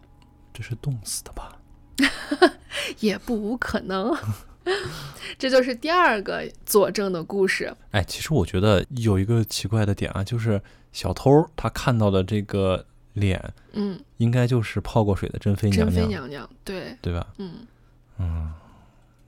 [0.53, 1.57] 这是冻死的吧？
[2.99, 4.15] 也不无可能。
[5.39, 7.75] 这就是第二个佐证的故事。
[7.91, 15.95] 哎，其实我觉得有一个奇怪的点啊，就是小偷他看到的这个脸，嗯，应该就是泡过水的珍妃娘娘。
[15.95, 17.25] 珍妃娘娘，对对吧？
[17.37, 17.65] 嗯
[18.19, 18.53] 嗯。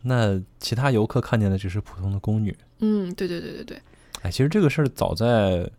[0.04, 2.56] 那其他游客看见的只是普通的宫女。
[2.80, 3.82] 嗯，对对对对对。
[4.22, 5.70] 哎，其实这个事儿早在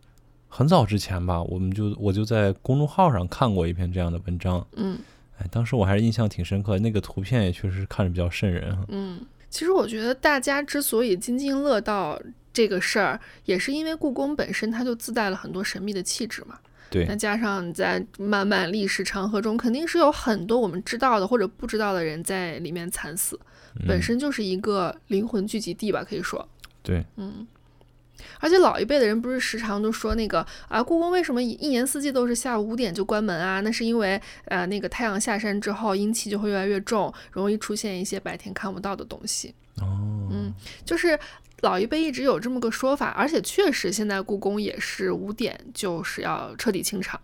[0.48, 4.66] 很早之前吧，我们就我就在公众号上看过一篇这样的文章。
[4.76, 4.98] 嗯。
[5.38, 8.78] 哎，当时我还是印象挺深刻，那个图片也确实看着比较瘆人。
[8.88, 12.20] 嗯，其实我觉得大家之所以津津乐道
[12.52, 16.56] 这个事儿，也是因为故宫本身它就自带了很多神秘的气质嘛。
[16.88, 17.04] 对。
[17.06, 23.38] 那加上在漫漫历史长河中，肯定是有很多我们知道的或者不知道的人在里面惨死。
[23.86, 26.48] 本身就是一个灵魂聚集地吧，可以说。
[26.82, 27.46] 对，嗯，
[28.40, 33.60] 而且老一辈的人不是时常都说那个啊，故宫为什么一年四季都是下午五点就关门啊？
[33.60, 39.54] 那是因为呃，那个太阳下山之后，阴气就会越来越重，容易出现一些白天看不到的东西。
[39.80, 40.52] 哦，嗯，
[40.84, 41.18] 就是
[41.62, 47.20] 老一辈一直有这么个说法，而且确实现在故宫也是五点就是要彻底清场。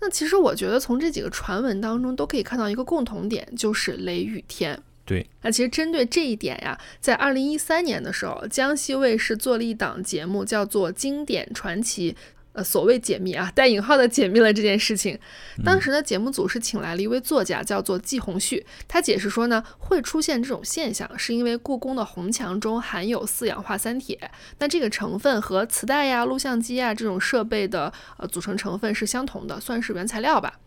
[0.00, 4.80] 那其实我觉得从这几个传闻当中都可以看到一个共同点，就是雷雨天。
[5.06, 12.12] 对，那其实针对这一点呀，在二零一三年的时候，江西卫视做了一档节目，叫做《经典传奇》，
[12.54, 15.18] 呃，所谓解密啊，带引号的解密了这件事情。
[15.62, 30.60] 当时呢，节目组是请来了一位作家，叫做季红旭，他解释说呢，会出现这种现象，是因为故宫的红墙中含有四氧化三铁，那这个成分和磁带呀、录像机呀这种设备的呃组成成分是相同的，算是原材料吧。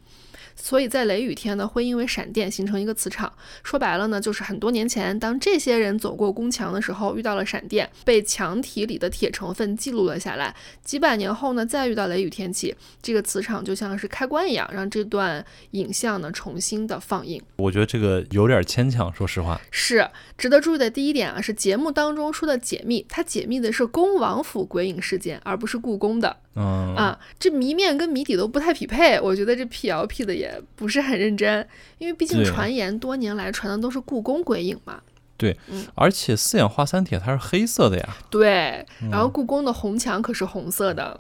[0.60, 3.32] 所以在雷雨天呢，会因为闪电形成一个磁场。
[3.64, 10.56] 说白了呢，就是很多年前，当这些人走过宫墙的时候，遇到了闪电，被墙体里的铁成分记录了下来。
[10.84, 17.42] 几百年后呢，再遇到雷雨天气，这个磁场就像是开关一样，让这段影像呢重新的放映。
[17.58, 19.62] 我觉得这个有点牵强，说实话。
[19.70, 26.38] 是值得注意的第一点啊，是节目当中说的解密，它解密的是恭王府鬼影事件，而不是故宫的。
[26.60, 31.68] 嗯啊，这谜面跟谜底都不太匹配，我觉得这辟谣辟的也不是很认真，
[32.00, 35.00] 因为毕竟传言多年来传的都是故宫鬼影嘛。
[35.38, 35.56] 对，
[35.94, 38.18] 而且四氧化三铁它是黑色的呀。
[38.32, 41.20] 对，然后故宫的红墙可是红色的，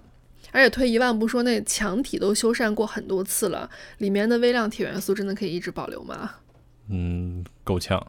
[0.52, 3.70] 而且退一万步说，那墙体都修缮过很多次了，
[4.00, 6.32] 里面的微量铁元素真的可以一直保留吗？
[6.90, 8.04] 嗯，够呛。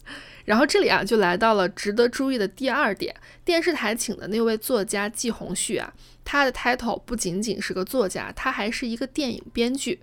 [0.44, 5.90] 然后这里啊，就来到了值得注意的第二点，电视台请的那位作家季红旭啊，
[6.24, 10.00] 他的 title 不仅仅是个作家，他还是一个电影编剧。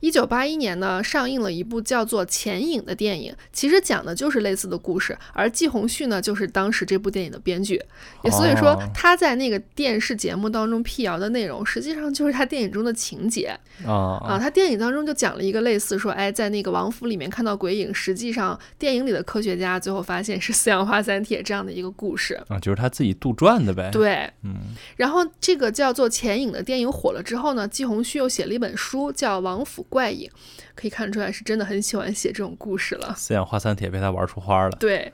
[0.00, 5.16] 一九八一年呢，上映了一部叫做《潜影》的电影，其实讲的就是类似的故事。
[5.32, 7.80] 而季红旭呢，就是当时这部电影的编剧，
[8.24, 14.38] 也所以说他在那个电视节目当中辟谣的内容，实际上就是他电影中的情节啊啊！
[14.38, 23.90] 他电影当中就讲了一个类似说，哎，在那个王府里面看到鬼影，实际上电影里的科学家最后发现是四氧化三铁这样的一个故事啊，就是他自己杜撰的呗。
[23.92, 24.56] 对，嗯。
[24.96, 29.82] 然后这个叫做《潜影》的电影火了之后呢，季红旭又写了一本书，叫《王府》。
[29.90, 30.30] 怪影，
[30.74, 33.14] 可以看出来是真的很喜欢写这种故事了。
[33.18, 34.70] 四氧化三铁被他玩出花了。
[34.78, 35.12] 对，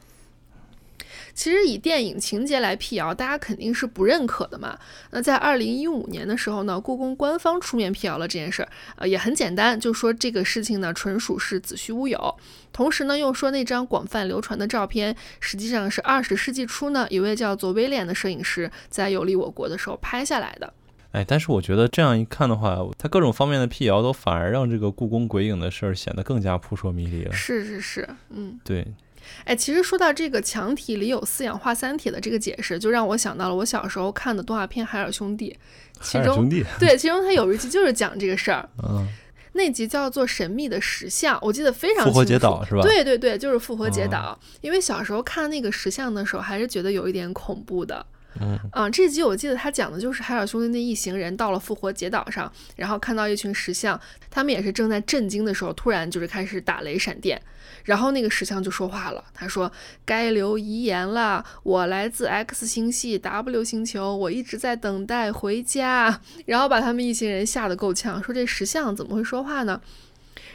[1.34, 4.78] 其实以电影情节来辟谣，大家肯定是不认可的嘛。
[5.10, 12.36] 那在二零一五年的时候呢，故宫官方出面辟谣了这件事儿，呃，也很简单，就说这个事情呢纯属是子虚乌有。
[12.72, 20.72] 同时呢，又说那张广泛流传的照片，实际上是二十世纪初呢一位叫做威廉的摄影师在游历我国的时候拍下来的。
[21.16, 27.32] 哎，但是我觉得这样一看的话，它各种方面的辟谣都反而让这个故宫鬼影的事儿显得更加扑朔迷离了。
[27.32, 28.86] 是是是，嗯，对。
[29.44, 35.50] 哎，其实说到这个墙体里有四氧化三铁的这个解释，就让我想到了我小时候看的动画片《海尔兄弟》，
[36.04, 38.68] 其中兄弟 对，其中它有一集就是讲这个事儿。
[38.86, 39.08] 嗯。
[39.54, 42.10] 那集叫做《神秘的石像》，我记得非常清楚。
[42.10, 42.82] 复活节岛是吧？
[42.82, 44.40] 对对对，就是复活节哦岛。
[44.60, 48.04] 因为小时候看那个石像的时候，还是觉得有一点恐怖的。
[48.40, 57.40] 嗯啊，这集我记得他讲的就是海尔兄弟那一行人到了复活节岛上，然后看到一群石像，他们也是正在震惊的时候，突然就是开始打雷闪电，
[57.84, 59.70] 然后那个石像就说话了，他说
[60.04, 69.80] ：“该留遗言了，我来自 X 星系 W 星球，我一直在等待回家。”然后把他们一行人吓得够呛，说这石像怎么会说话呢？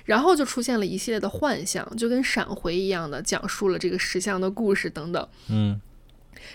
[0.06, 5.28] 然后就出现了一系列的幻象，就跟闪回一样的讲述了这个石像的故事等等。
[5.48, 5.80] 嗯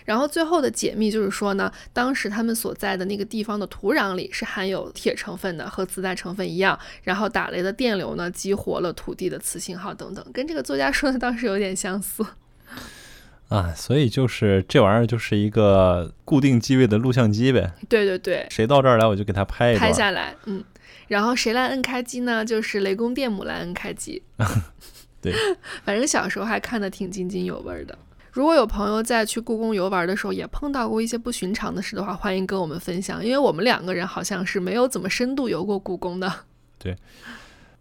[0.04, 6.78] 然后最后的解密就是说呢，当时他们所在的那个地方的土壤里是含有铁成分的，和磁带成分一样。
[7.02, 12.24] 然后打雷的电流呢，激活了土地的磁信号等等，跟这个作家说的当时有点相似。
[13.48, 19.76] 啊，所以就是这玩意儿就是一个固定机位的录像机呗，对对对，谁到这儿来我就给他拍。
[19.76, 20.64] 拍下来，嗯。
[21.06, 22.44] 然后谁来摁开机呢？
[22.44, 24.20] 就是雷公电母来摁开机。
[25.22, 25.32] 对，
[25.86, 27.96] 反正小时候还看得挺津津有味儿的。
[28.36, 36.30] 如果有朋友在去故宫游玩的时候也碰到过一些不寻常的事的话，欢迎跟我们分享，因为我们两个人好像是没有怎么深度游过故宫的。
[36.78, 36.94] 对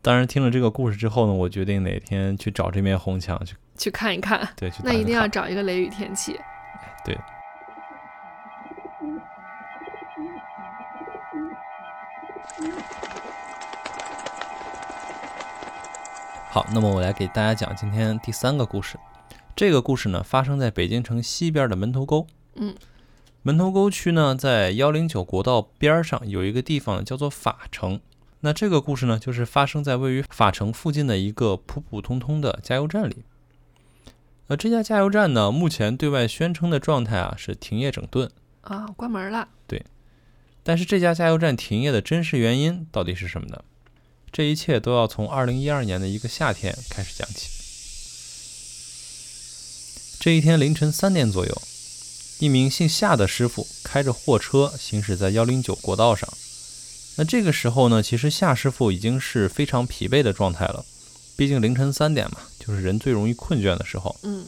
[0.02, 6.40] 当然听了这个故事之后呢，我决定哪天去找这面红墙去， 去看一看，对，去那一定要找一个雷雨天气。
[7.04, 7.20] 对。
[16.50, 18.98] 好，那么我来给大家讲今天第三个故事。
[19.56, 22.28] 这个故事呢，发生在北京城西边的门头沟。
[22.56, 22.76] 嗯，
[23.42, 28.02] 门头沟区呢，在幺零九国道边儿上有一个地方叫做法城。
[28.42, 33.24] 那这个故事呢，就是发生在位于法城附近的一个普普通通的加油站里。
[34.48, 38.30] 呃，这家加油站呢，目前对外宣称的状态啊是停业整顿，
[38.62, 39.48] 啊，关门了。
[39.66, 39.82] 对
[40.64, 43.64] 但是这家加油站停业的真实原因到底是什么呢？
[44.34, 47.55] 这一切都要从二零一二年的一个夏天开始讲起。
[50.20, 51.62] 这一天凌晨三点左右，
[52.40, 56.28] 一名姓夏的师傅开着货车行驶在幺零九国道上。
[57.18, 60.84] 那这个时候呢，其实夏师傅已经是非常疲惫的状态了，
[61.36, 64.16] 毕竟凌晨三点嘛，就是人最容易困倦的时候。
[64.24, 64.46] 嗯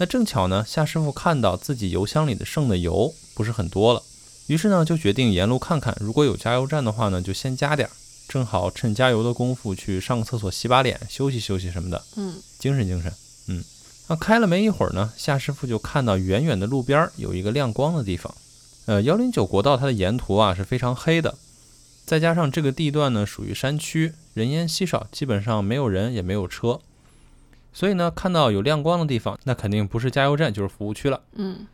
[0.00, 4.02] 那正巧呢，夏师傅看到自己油箱里的剩的油不是很多了，
[4.46, 7.90] 于是呢就决定沿路看看，如果有加油站的话呢，就先加点儿，
[8.28, 13.12] 正好趁加油的功夫去上个厕所、洗把脸、休息休息什么的，嗯精神精神。
[13.48, 13.64] 嗯，
[14.08, 18.34] 那开了没一会儿呢，夏师傅就看到远远的路边儿有一个亮光的地方。
[18.86, 21.34] 呃，幺零九国道它的沿途啊是非常黑的，
[22.06, 26.80] 再加上这个地段呢属于山区，人烟稀少，基本上没有人也没有车，
[27.72, 31.20] 所以呢看到有亮光的地方，那肯定不是加油站就是服务区了。
[31.34, 31.66] 嗯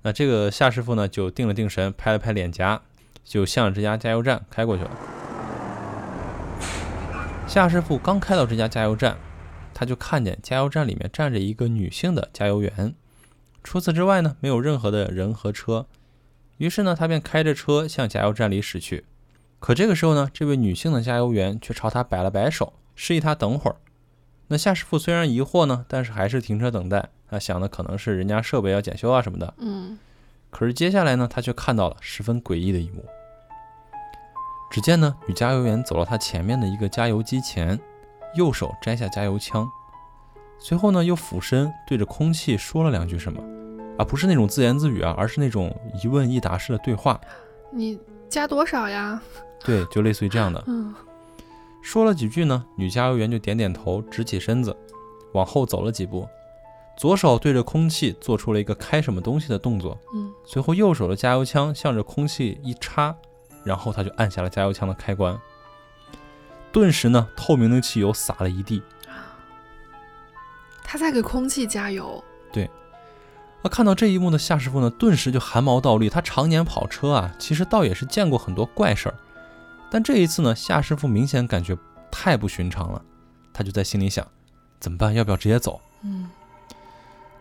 [0.00, 2.80] 那这个夏师傅呢就定了定神，拍了拍脸颊，
[3.24, 4.90] 就向着这家加油站开过去了。
[7.46, 9.16] 夏师傅刚开到这家加油站，
[9.74, 12.94] 他就看见加油站里面站着一个女性的加油员，
[13.62, 15.86] 除此之外呢，没有任何的人和车。
[16.58, 19.04] 于是呢，他便开着车向加油站里驶去。
[19.58, 23.76] 可这个时候呢，这位女性的加油员却朝他摆了摆手，示意他等会儿。
[24.48, 27.08] 那夏师傅虽然疑惑呢，但是还是停车等待。
[27.28, 29.52] 他想的可能是人家设备要检修啊什么的。
[29.58, 29.98] 嗯
[30.50, 33.04] 可是接下来呢，他却看到了十分诡异的一幕。
[34.70, 37.80] 只见呢，女加油员走到他前面的一个加油机前，
[38.36, 39.68] 右手摘下加油枪，
[40.58, 43.42] 随后呢，又俯身对着空气说了两句什么，
[43.98, 47.20] 啊，不是那种自言自语啊，而是那种一问一答式的对话，
[47.72, 49.20] 你加多少呀？
[49.64, 50.62] 对，就类似于这样的。
[50.66, 50.94] 嗯
[51.82, 54.74] 说了几句呢，女加油员就点点头，直起身子，
[55.34, 56.26] 往后走了几步，
[56.96, 63.14] 左手对着空气做出了一个开什么东西的动作，嗯随后右手的加油枪向着空气一插，
[63.64, 65.38] 然后他就按下了加油枪的开关。
[66.74, 68.82] 顿时呢，透明的汽油洒了一地。
[70.82, 72.22] 他在给空气加油。
[72.52, 72.68] 对
[73.62, 76.10] 啊，看到这一幕的夏师傅呢，顿时就汗毛倒立。
[76.10, 79.14] 他常年跑车啊，其实倒也是见过很多怪事儿，
[79.88, 81.78] 但这一次呢，夏师傅明显感觉
[82.10, 83.00] 太不寻常了。
[83.52, 84.26] 他就在心里想，
[84.80, 85.14] 怎么办？
[85.14, 85.80] 要不要直接走？
[86.02, 86.28] 嗯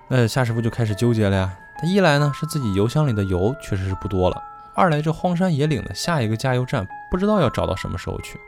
[0.07, 1.57] 那夏师傅就开始纠结了呀。
[1.79, 4.39] 他一来呢是自己油箱里的油确实是不多了，
[4.75, 8.39] 二来这荒山野岭的下一个加油站不知道要找到什么时候去。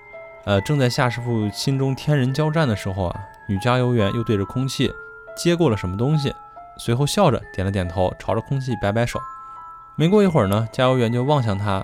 [0.46, 4.92] 呃，正在夏师傅心中天人交战的时候啊，女加油员又对着空气
[5.36, 6.34] 接过了什么东西，
[6.78, 9.20] 随后笑着点了点头，朝着空气摆摆手。
[9.96, 11.84] 没过一会儿呢，加油员就望向他，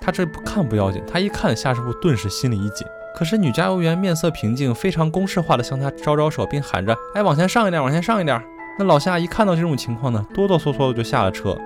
[0.00, 2.86] 他这不看不要紧，他一看夏师傅顿时心里一紧。
[3.12, 8.40] 可是女加油员面色平静，非常公式化的向他招招手，并喊着：“哎，往前上一点，往前上一点。”
[8.78, 11.58] 那老夏一看到这种情况呢，哆哆嗦嗦的就下了车。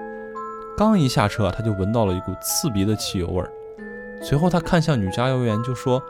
[0.74, 3.50] 刚一下车，他就闻到了一股刺鼻的汽油味儿。
[4.24, 6.02] 随后他看向女加油员，就说：“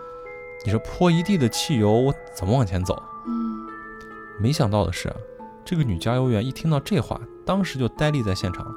[0.65, 3.03] 你这泼一地的汽油，我怎么往前走？
[3.27, 3.67] 嗯，
[4.41, 5.13] 没想到的是，
[5.65, 8.73] 这个女加油员一听到这话，当时就呆立在现场。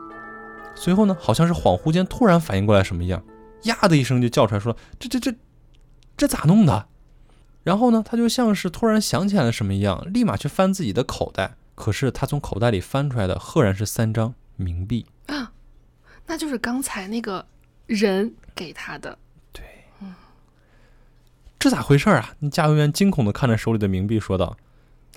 [0.73, 3.23] 随后呢，好像是恍惚间突然反应过来什么一样，
[3.65, 5.35] 呀的一声就叫出来，说：“这这这
[6.17, 6.87] 这咋弄的？”
[7.63, 11.57] 然后呢，他就像是突然想起来了什么一样，立马去翻自己的口袋。
[11.75, 15.05] 可是他从口袋里翻出来的，赫然是三张冥币。
[15.27, 15.51] 啊，
[16.25, 17.45] 那就是刚才那个
[17.85, 19.15] 人给他的。
[21.59, 22.35] 这咋回事啊？
[22.39, 24.55] 那加油员惊恐地看着手里的冥币，说道：“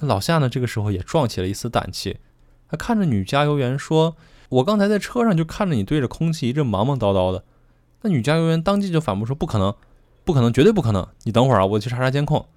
[0.00, 0.48] 那老夏呢？
[0.48, 2.18] 这个时候也壮起了一丝胆气，
[2.66, 4.16] 他看着女加油员说
[4.48, 7.44] ：‘我刚才在车上就看着你对着空气一阵忙忙叨叨的。’
[8.02, 9.74] 那女加油员当即就反驳说：‘不可能，
[10.24, 11.06] 不可能，绝对不可能！
[11.24, 12.48] 你等会儿啊，我去查查监控。’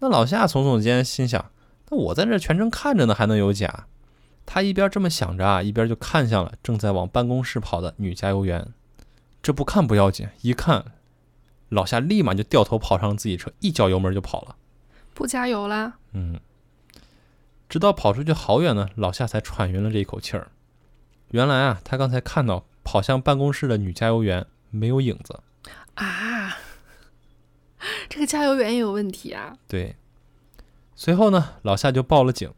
[0.00, 1.50] 那老夏耸耸肩，心想
[1.90, 3.86] ：‘那我在这全程看着呢，还能有假？’
[4.44, 8.68] 他一边这么想着啊，一边就看向了正在往办公室跑的女加油员。
[9.42, 10.84] 这不看不要紧，一看。”
[11.74, 14.54] 老夏立马就掉头跑上自己车，一脚油门就跑了，
[15.12, 15.98] 不加油啦。
[16.12, 16.38] 嗯，
[17.68, 20.52] 直到跑出去好远呢，老夏才喘匀了这一口气儿。
[21.30, 25.40] 原来啊，他刚才看到跑向办公室的女加油员没有影子
[25.94, 26.56] 啊，
[28.08, 29.56] 这个加油员也有问题啊。
[29.66, 29.96] 对。
[30.94, 32.48] 随后呢，老夏就报了警。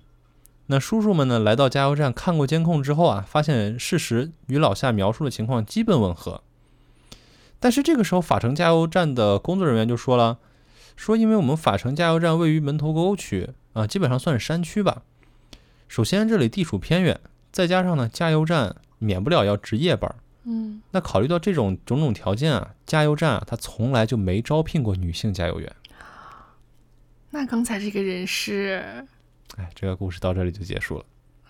[0.67, 6.43] 那叔叔们呢，来到加油站看过监控之后啊，发现事实与老夏描述的情况基本吻合。
[7.59, 10.39] 但是这个时候，法城加油站的工作人员就说了
[10.95, 15.03] ：“说因为我们法城加油站位于门头沟区啊，基本上算是山区吧。
[15.89, 17.19] 首先这里地处偏远，
[17.51, 20.15] 再加上呢，加油站免不了要值夜班。
[20.45, 25.75] 嗯，那考虑到这种种种条件啊，加油站啊，它从来就没招聘过女性加油员。
[27.31, 29.07] 那刚才这个人是……
[29.57, 31.05] 哎，这个故事到这里就结束了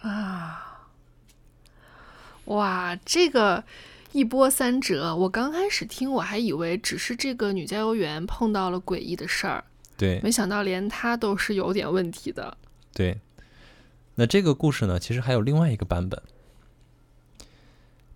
[0.08, 0.88] 啊！
[2.44, 3.64] 哇，这个。”
[4.16, 9.62] 一波三折，我刚开始听我还以为只是这个女加油员碰到了诡异的事儿，
[9.94, 12.56] 对，没想到连她都是有点问题的。
[12.94, 13.20] 对，
[14.14, 16.22] 那这个故事呢，其实还有另外一个版本。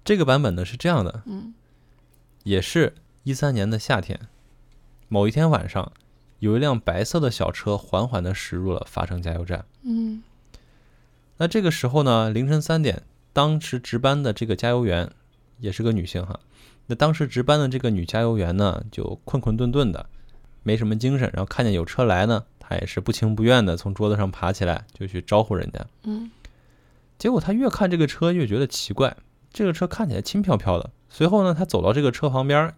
[0.02, 1.52] 这个版本呢是这样的，嗯，
[2.44, 2.94] 也是
[3.24, 4.18] 一三年的夏天，
[5.08, 5.92] 某一天晚上，
[6.38, 10.22] 有一辆白色的小车缓缓的驶入了发城加油站，嗯，
[11.36, 13.02] 那这个时候呢，凌晨三点，
[13.34, 15.12] 当时值班的这个加油员。
[15.60, 16.40] 也是个女性哈，
[16.86, 20.06] 那当时值班的这个女加油员呢，就困困顿顿的，
[20.62, 21.30] 没什么精神。
[21.32, 25.86] 然后看见有车来呢，她也是不情不愿的从桌子上爬起来，就去招呼人家。
[26.04, 26.30] 嗯，
[27.18, 29.16] 结果她越看这个车越觉得奇怪，
[29.52, 30.90] 这个车看起来轻飘飘的。
[31.08, 32.74] 随后呢，她走到这个车旁边，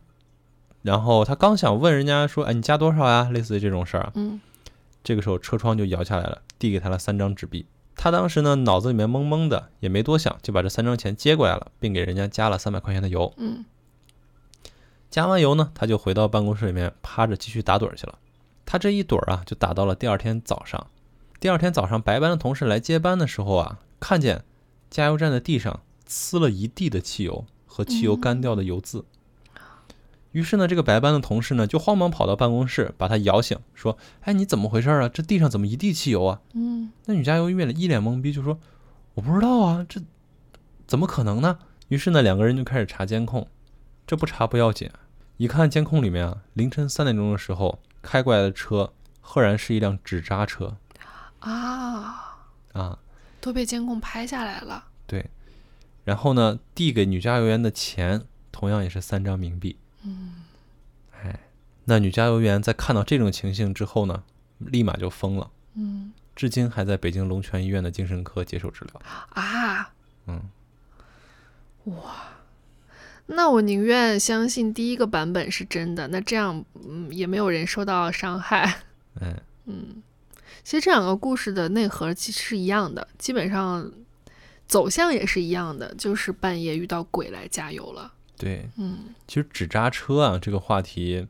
[0.82, 4.10] 然后她刚想问人家说：“哎，你加多少呀？”类似于这种事儿。
[4.14, 4.40] 嗯，
[5.04, 7.66] 这个时候车窗就摇下来了，递给她了三张纸币。
[8.02, 13.32] 他当时呢，脑子里面懵懵的，也没多想，就把这三张钱接过来了，并给人家加了三百块钱的油。
[13.36, 13.64] 嗯，
[15.08, 18.18] 加完油呢，他就回到办公室里面趴着继续打盹去了。
[18.66, 20.88] 他这一盹啊，就打到了第二天早上。
[21.38, 24.42] 第二天早上，白班的同事来接班的时候啊，看见
[24.90, 25.78] 加油站的地上
[26.08, 29.04] 呲了一地的汽油和汽油干掉的油渍。
[30.32, 35.08] 于是呢，这个白班的同事呢，就慌忙跑到办公室，把他摇醒，说：“哎，你怎么回事啊？
[35.08, 38.58] 这地上怎么一地汽油啊？”嗯，那女加油员一脸懵逼，就说
[39.14, 40.00] ：“我不知道啊，这
[40.86, 41.58] 怎么可能呢？”
[41.88, 43.46] 于是呢，两个人就开始查监控。
[44.06, 44.90] 这不查不要紧，
[45.36, 50.76] 一看监控里面啊，凌晨三点钟的时候开过来的车，赫然是一辆纸扎车。
[51.40, 52.38] 啊
[52.72, 52.98] 啊，
[53.40, 54.86] 都被监控拍下来了。
[55.06, 55.28] 对，
[56.04, 59.76] 然后呢，递给女加油员的钱，同样也是三张冥币。
[60.04, 60.34] 嗯，
[61.12, 61.40] 哎，
[61.84, 64.22] 那女加油员在看到这种情形之后呢，
[64.58, 65.50] 立马就疯了。
[65.74, 69.00] 嗯，至今还在北京龙泉医院的精神科接受治疗。
[69.30, 69.92] 啊，
[70.26, 70.42] 嗯，
[71.84, 72.32] 哇，
[73.26, 78.82] 那我宁愿相信第一个版本是真的，那这样，嗯，也没有人受到伤害。
[79.20, 79.36] 嗯
[79.66, 80.02] 嗯，
[80.64, 83.90] 其实这两个故事的内核其实是一样的，基本上
[84.66, 88.12] 走向也是一样的，就是半夜遇到鬼来加油了。
[88.42, 91.24] 对，嗯，其实纸扎车啊，这个话题，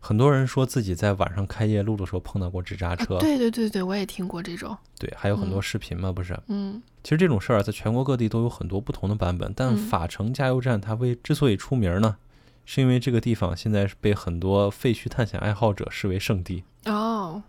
[0.00, 3.18] 很多人说自己在晚上开夜路的时候碰到过纸扎车。
[3.20, 4.76] 对对对对，我也听过这种。
[4.98, 6.36] 对，还有很多视频嘛，不是？
[6.48, 12.16] 嗯，其实这种事儿在全国各地都有很多不同的版本，但法城加油站它为之所以出名呢，
[12.64, 16.64] 是因为这个地方现在是被很多废墟探险爱好者视为圣地。
[16.86, 17.40] 哦，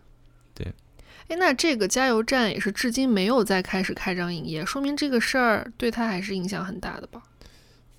[0.53, 0.71] 对。
[1.27, 7.23] 哎，那这个加油站也是至今没有再开始开张营业，说明这个事儿对他还是影响很大的吧？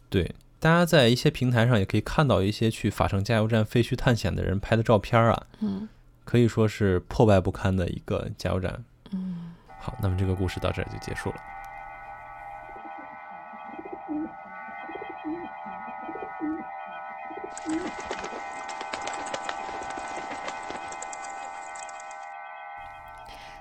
[0.08, 0.32] 对。
[0.66, 5.88] 大家在一些平台上也可以看到一些去法城加油站废墟探险的人拍的照片啊，嗯，
[6.24, 8.84] 可以说是破败不堪的一个加油站。
[9.12, 11.36] 嗯，好，那么这个故事到这儿就结束了。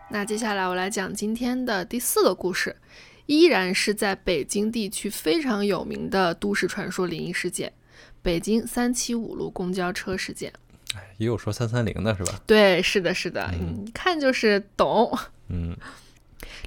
[0.08, 2.76] 那接下来我来讲今天的第四个故事，
[3.26, 7.71] 依然是在北京地区非常有名的都市传说灵异事件——
[8.21, 10.51] 北京三七五路公交车事件。
[11.17, 12.39] 也有说三三零的是吧？
[12.45, 15.17] 对，是的，是的，嗯一看就是懂。
[15.49, 15.76] 嗯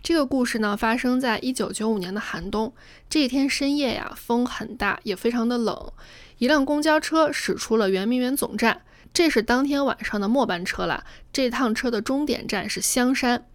[0.03, 2.73] 这个故事呢，发生在一九九五年的寒冬。
[3.09, 5.93] 这一天深夜呀，风很大，也非常的冷。
[6.39, 8.83] 一辆公交车驶出了圆明园总站，
[9.13, 11.05] 这是当天晚上的末班车了。
[11.33, 13.47] 这趟车的终点站是香山。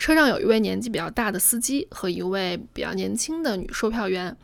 [0.00, 4.36] 车上有一位年纪比较大的司机和一位比较年轻的女售票员。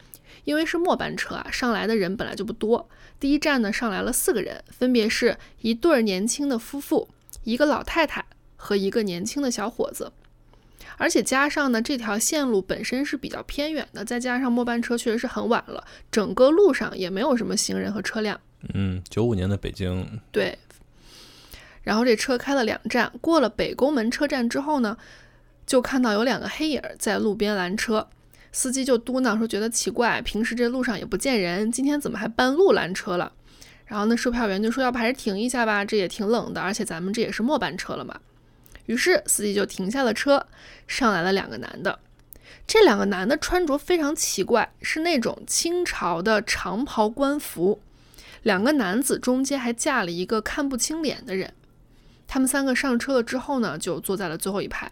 [0.44, 2.88] 因为是末班车啊，上来的人本来就不多。
[3.18, 7.08] 第一站呢，上来了四个人，分别是一对儿年轻的夫妇，
[7.42, 10.12] 一个老太太和一个年轻的小伙子。
[10.98, 18.40] 而且加上呢，这条线路本身是比较偏远的，再加上末班车确实是很晚了，整个路上也没有什么行人和车辆。
[18.72, 20.56] 嗯，九五年的北京，对。
[21.82, 24.96] 然后这车开了两站，过了北宫门车站之后呢，
[25.66, 28.08] 就看到有两个黑影儿在路边拦车。
[28.52, 33.32] 司机就嘟囔说：“觉得奇怪，平时这路上也不见人，今天怎么还半路拦车了？”
[33.84, 38.18] 然后呢，售票员就说：“要不还是停一下吧，这也挺冷的，而且咱们这也是末班车了嘛。”
[38.86, 40.46] 于是司机就停下了车，
[40.86, 41.98] 上来了两个男的。
[42.66, 47.80] 这两个男的穿着非常奇怪，是那种清朝的长袍官服。
[48.42, 51.52] 两个男子中间还架了一个看不清脸的人。
[52.26, 54.90] 他们三个上车了之后呢，就坐在了最后一排。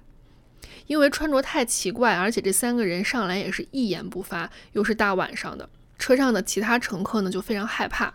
[0.87, 5.68] 因为穿着太奇怪，而且这三个人上来也是一言不发，又是大晚上的，
[5.99, 8.12] 车上的其他乘客呢就非常害怕，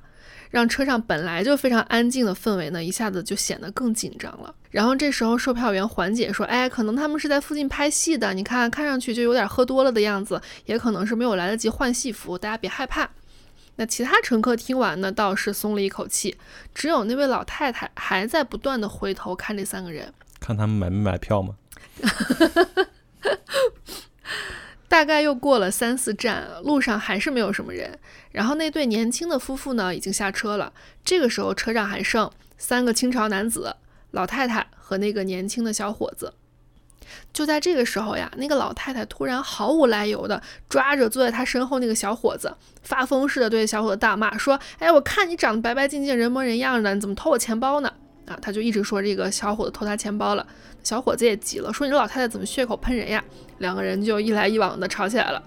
[0.49, 4.53] 让车上本来就非常安静的氛围呢一下子就显得更紧张了。
[4.69, 13.09] 然后这时候售票员缓解说：“哎，可能他们是在附近拍戏的，你看看上去就有点喝多了的样子，也可能是没有来得及换戏服，大家别害怕。”
[13.77, 16.35] 那其他乘客听完呢，倒是松了一口气，
[16.75, 20.13] 只有那位老太太还在不断的回头看这三个人。
[20.39, 21.55] 看他们买没买票吗？
[24.87, 27.99] 大概又过了三四站，路上还是没有什么人。
[28.31, 30.73] 然后那对年轻的夫妇呢，已经下车了。
[31.05, 33.75] 这个时候车上还剩三个清朝男子、
[34.11, 36.33] 老太太和那个年轻的小伙子。
[37.31, 47.93] 就在这个时候呀，那个老太太突然毫无来由的抓着坐在她身后那个小伙子，发疯似的对小伙子大骂说：“哎，我看你长得白白净净、人模人样的，你怎么偷我钱包呢？”
[48.29, 50.47] 啊，他就一直说这个小伙子偷他钱包了。
[50.83, 53.21] 小伙子也急了，说：“你这老太太怎么血口喷人呀？”
[53.59, 55.43] 两个人就一来一往的吵起来了。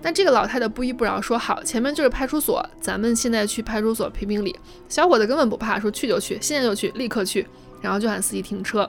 [0.00, 4.56] 但这个老太太不依不饶，说：“好，前面就是派出所，咱们现在去派出所评评理。”
[4.88, 7.46] 小伙子根本不怕，说：“去就去，现在就去，立刻去。”
[7.82, 8.88] 然后就喊司机停车。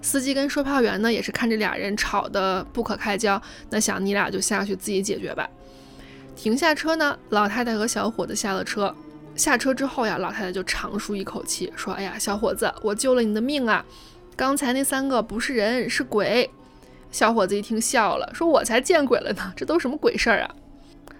[0.00, 5.46] 司机跟售票员呢也是看这俩人吵得不可开交，那想你俩就下去自己解决吧。
[6.34, 8.94] 停下车呢，老太太和小伙子下了车。
[9.40, 13.82] 下车之后呀，老太太就长舒一口气，说：“哎呀，小伙子，我救了你的命啊！
[14.36, 16.50] 刚才那三个不是人，是鬼。”
[17.10, 20.54] 小伙子一听笑了，说：“我才见鬼了呢，这都什么鬼事儿啊？”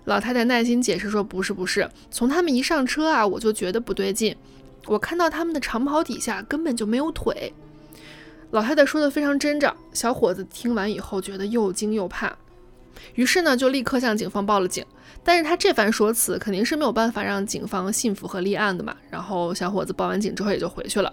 [0.04, 4.36] 老太太耐心解释说：“不是，不是，从他们一上车啊，我就觉得不对劲，
[4.84, 7.54] 我看到他们的长袍底下根本就没有腿。”
[8.52, 12.36] 老太太说的非常真着，小伙子听完以后觉得又惊又怕，
[13.14, 14.84] 于是呢就立刻向警方报了警。
[15.22, 18.96] 但是他这番说辞肯定是没有办法让警方信服和立案的嘛。
[19.10, 21.12] 然后小伙子报完警之后也就回去了。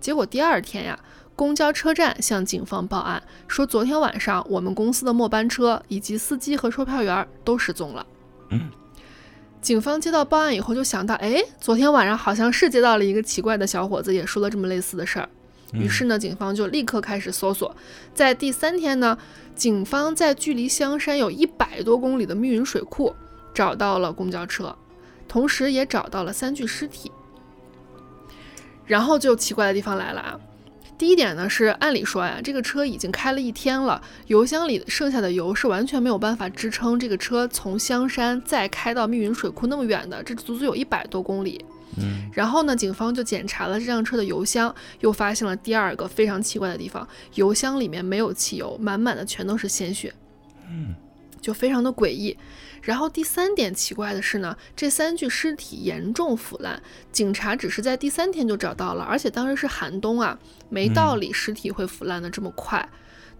[0.00, 0.98] 结果第二天呀，
[1.34, 8.06] 公交车站向警方报案说，昨天晚上我们公司的末班车以及司机和售票员都失踪了。
[8.50, 8.70] 嗯，
[9.60, 15.28] 警方接到报案以后就想到，哎，昨天晚上好像是接到了一个奇怪的小伙子也说了这么类似的事儿。
[15.72, 17.74] 于是呢，警方就立刻开始搜索。
[18.12, 19.16] 在第三天呢，
[19.54, 23.14] 警方在距离香山有一百多公里的密云水库
[23.54, 24.76] 找到了公交车，
[25.28, 27.10] 同时也找到了三具尸体。
[28.86, 30.40] 然后就奇怪的地方来了啊！
[30.98, 41.64] 第一点呢是，按理说呀，这个车已经开了一天了，油箱里剩下的油是完全没有办法支撑这个车从香山再开到密云水库那么远的，这足足有一百多公里。
[41.96, 50.12] 嗯，然后呢，警方就检查了这辆车的油箱，又发现了第二个非常奇怪的地方：油箱里面没有汽油，满满的全都是鲜血，
[50.68, 50.94] 嗯，
[51.40, 52.36] 就非常的诡异。
[52.82, 62.88] 然后第三点奇怪的是呢，这三具尸体严重腐烂，警察只是在第三天就找到了，而且当时是寒冬啊，没道理尸体会腐烂的这么快。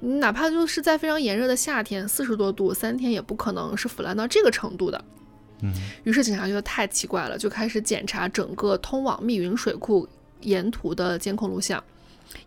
[0.01, 5.05] 哪怕就是在非常炎热的夏天，四十多度，三天也不可能是腐烂到这个程度的。
[5.63, 5.73] 嗯，
[6.05, 10.09] 于是警察觉得太奇怪了，就开始检查整个通往密云水库
[10.41, 11.83] 沿途的监控录像。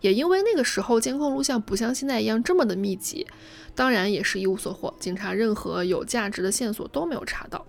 [0.01, 3.25] 也因为那个时候监控录像不像现在一样这么的密集，
[3.75, 7.65] 当然也是一无所获，警察任何有价值的线索都没有查到。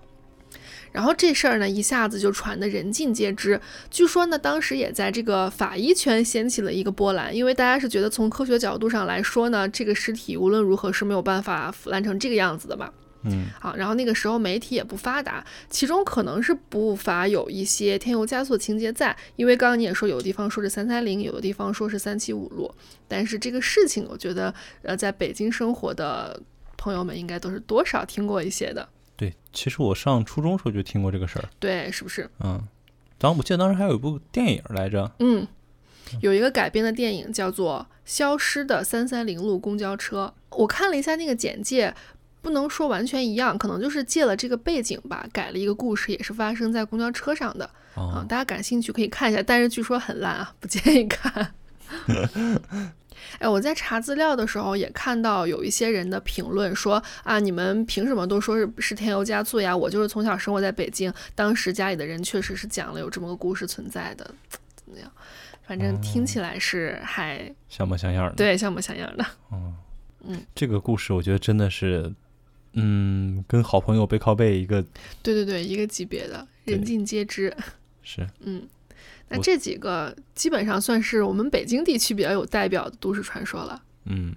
[0.92, 3.60] 然后这事儿呢，一下子就传得人尽皆知。
[3.90, 12.90] 据说呢，当时也在这个法医圈掀起了一个波澜，因为大家是觉得从科学角度上来说呢，这个尸体无论如何是没有办法腐烂成这个样子的嘛。
[13.24, 22.72] 嗯，好，然后那个时候媒体也不发达，其中可能是不乏有一些添油加醋的情节在，因为刚刚你也说有的地方说是三三零，有的地方说是三七五路，
[23.08, 26.38] 但是这个事情我觉得，呃，在北京生活的
[26.76, 32.28] 朋友们应该都是多少听过一些的，对，其实我上初中时候就听过这个事儿，对，是不是？
[32.40, 32.62] 嗯，
[33.16, 35.46] 当我记得当时还有一部电影来着，嗯，
[36.20, 41.94] 有一个改编的电影叫做《消失的三三零路公交车》，我看了一下那个简介。
[42.44, 48.24] 不能说完全一样，可能就是借了这个背景吧，改了一个故事，也是发生在公交车上的啊。
[48.28, 51.54] 大家感兴趣可以看一下，但是据说很烂啊，不建议看。
[53.38, 59.74] 哎，我在查资料的时候也看到有一些人的评论说啊，你们凭什么都说是是添油加醋呀？
[59.74, 64.30] 我就是从小生活在北京，当时家里的人确实是讲了有这么个故事存在的，
[64.76, 65.10] 怎么样？
[65.66, 69.24] 反正听起来是还像模像样的，对，像模像样的。
[69.50, 69.74] 嗯，
[70.26, 72.12] 嗯，这个故事我觉得真的是。
[72.74, 74.82] 嗯，跟好朋友背靠背一个，
[75.22, 77.54] 对对对，一个级别的，人尽皆知。
[78.02, 78.66] 是，嗯，
[79.28, 83.82] 那这几个基本上算是我们北京地区比较有代表的都市传说了。
[84.04, 84.34] 嗯，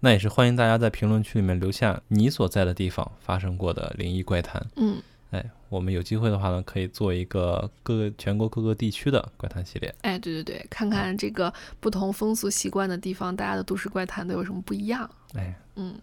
[0.00, 4.64] 那也是欢迎大家在评论区里面留下你所在的地方发生过的灵异怪谈。
[4.76, 9.94] 嗯，哎，我们有机会的话呢，可以做一个各个全国各个地区的怪谈系列。
[10.02, 15.08] 哎，对对对，看看这个不同风俗习惯的地方，大家的都市怪谈都有什么不一样。
[15.34, 15.94] 哎，嗯。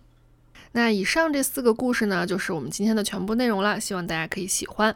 [0.76, 4.94] 那以上这四个故事呢，就是我们今天的全部内容了，希望大家可以喜欢。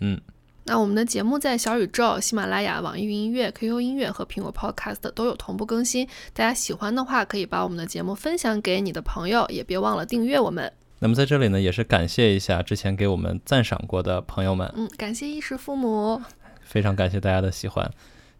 [0.00, 0.20] 嗯，
[0.64, 6.06] 那我们的节目在小宇宙、喜马拉雅、网易云音乐、QQ 音乐和苹果 Podcast 都有同步更新。
[6.32, 10.72] 大家喜欢的话，可以把我们的节目分享给你的朋友，也别忘了订阅我们。
[10.98, 14.70] 那么在这里呢，也是感谢一下之前给我们赞赏过的朋友们。
[14.76, 16.20] 嗯，感谢衣食父母，
[16.60, 17.88] 非常感谢大家的喜欢。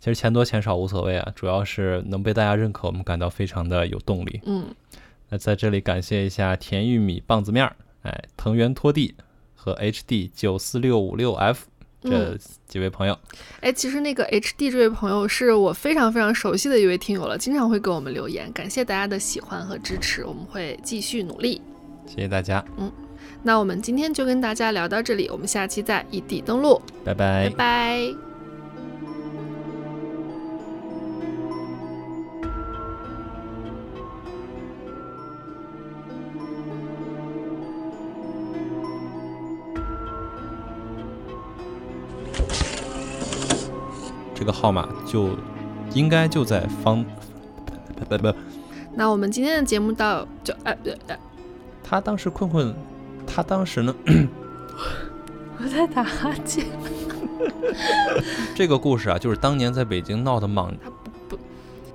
[0.00, 4.40] 其实钱多钱少无所谓啊，主要是能被大家认可，我们感到非常的有动力。
[4.44, 4.66] 嗯。
[5.30, 9.14] 那在这里感谢一下甜玉米棒子面儿，哎，藤原拖地
[9.54, 11.66] 和 HD 九四六五六 F
[12.02, 13.16] 这几位朋友。
[13.60, 21.60] 哎，其实那个 HD 这位朋友是我非常非常熟悉的一位听友了，经常会给我们留言，感谢大家的喜欢和支持，我们会继续努力。
[22.06, 22.64] 谢谢大家。
[22.78, 22.90] 嗯，
[23.42, 28.29] 那我们今天就跟大家聊到这里，我们下期再异地登录，拜拜，拜拜。
[44.40, 45.36] 这个号码就
[45.92, 47.04] 应该就在方
[48.08, 48.34] 不不。
[48.94, 51.18] 那我们今天的节目到就哎不对哎，
[51.84, 52.74] 他当时困困，
[53.26, 53.94] 他当时呢？
[55.58, 56.64] 我在打哈欠。
[58.54, 60.74] 这个故事啊，就是当年在北京闹的莽。
[60.82, 61.38] 他不不，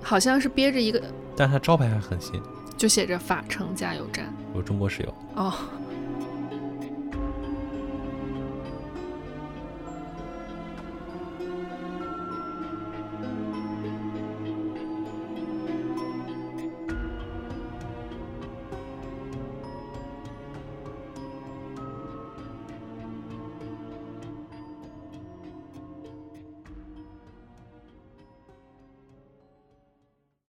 [0.04, 1.02] 好像是憋着一个，
[1.36, 2.40] 但是他招牌还很新，
[2.78, 5.52] 就写着“法城加油站”，有中国石油哦。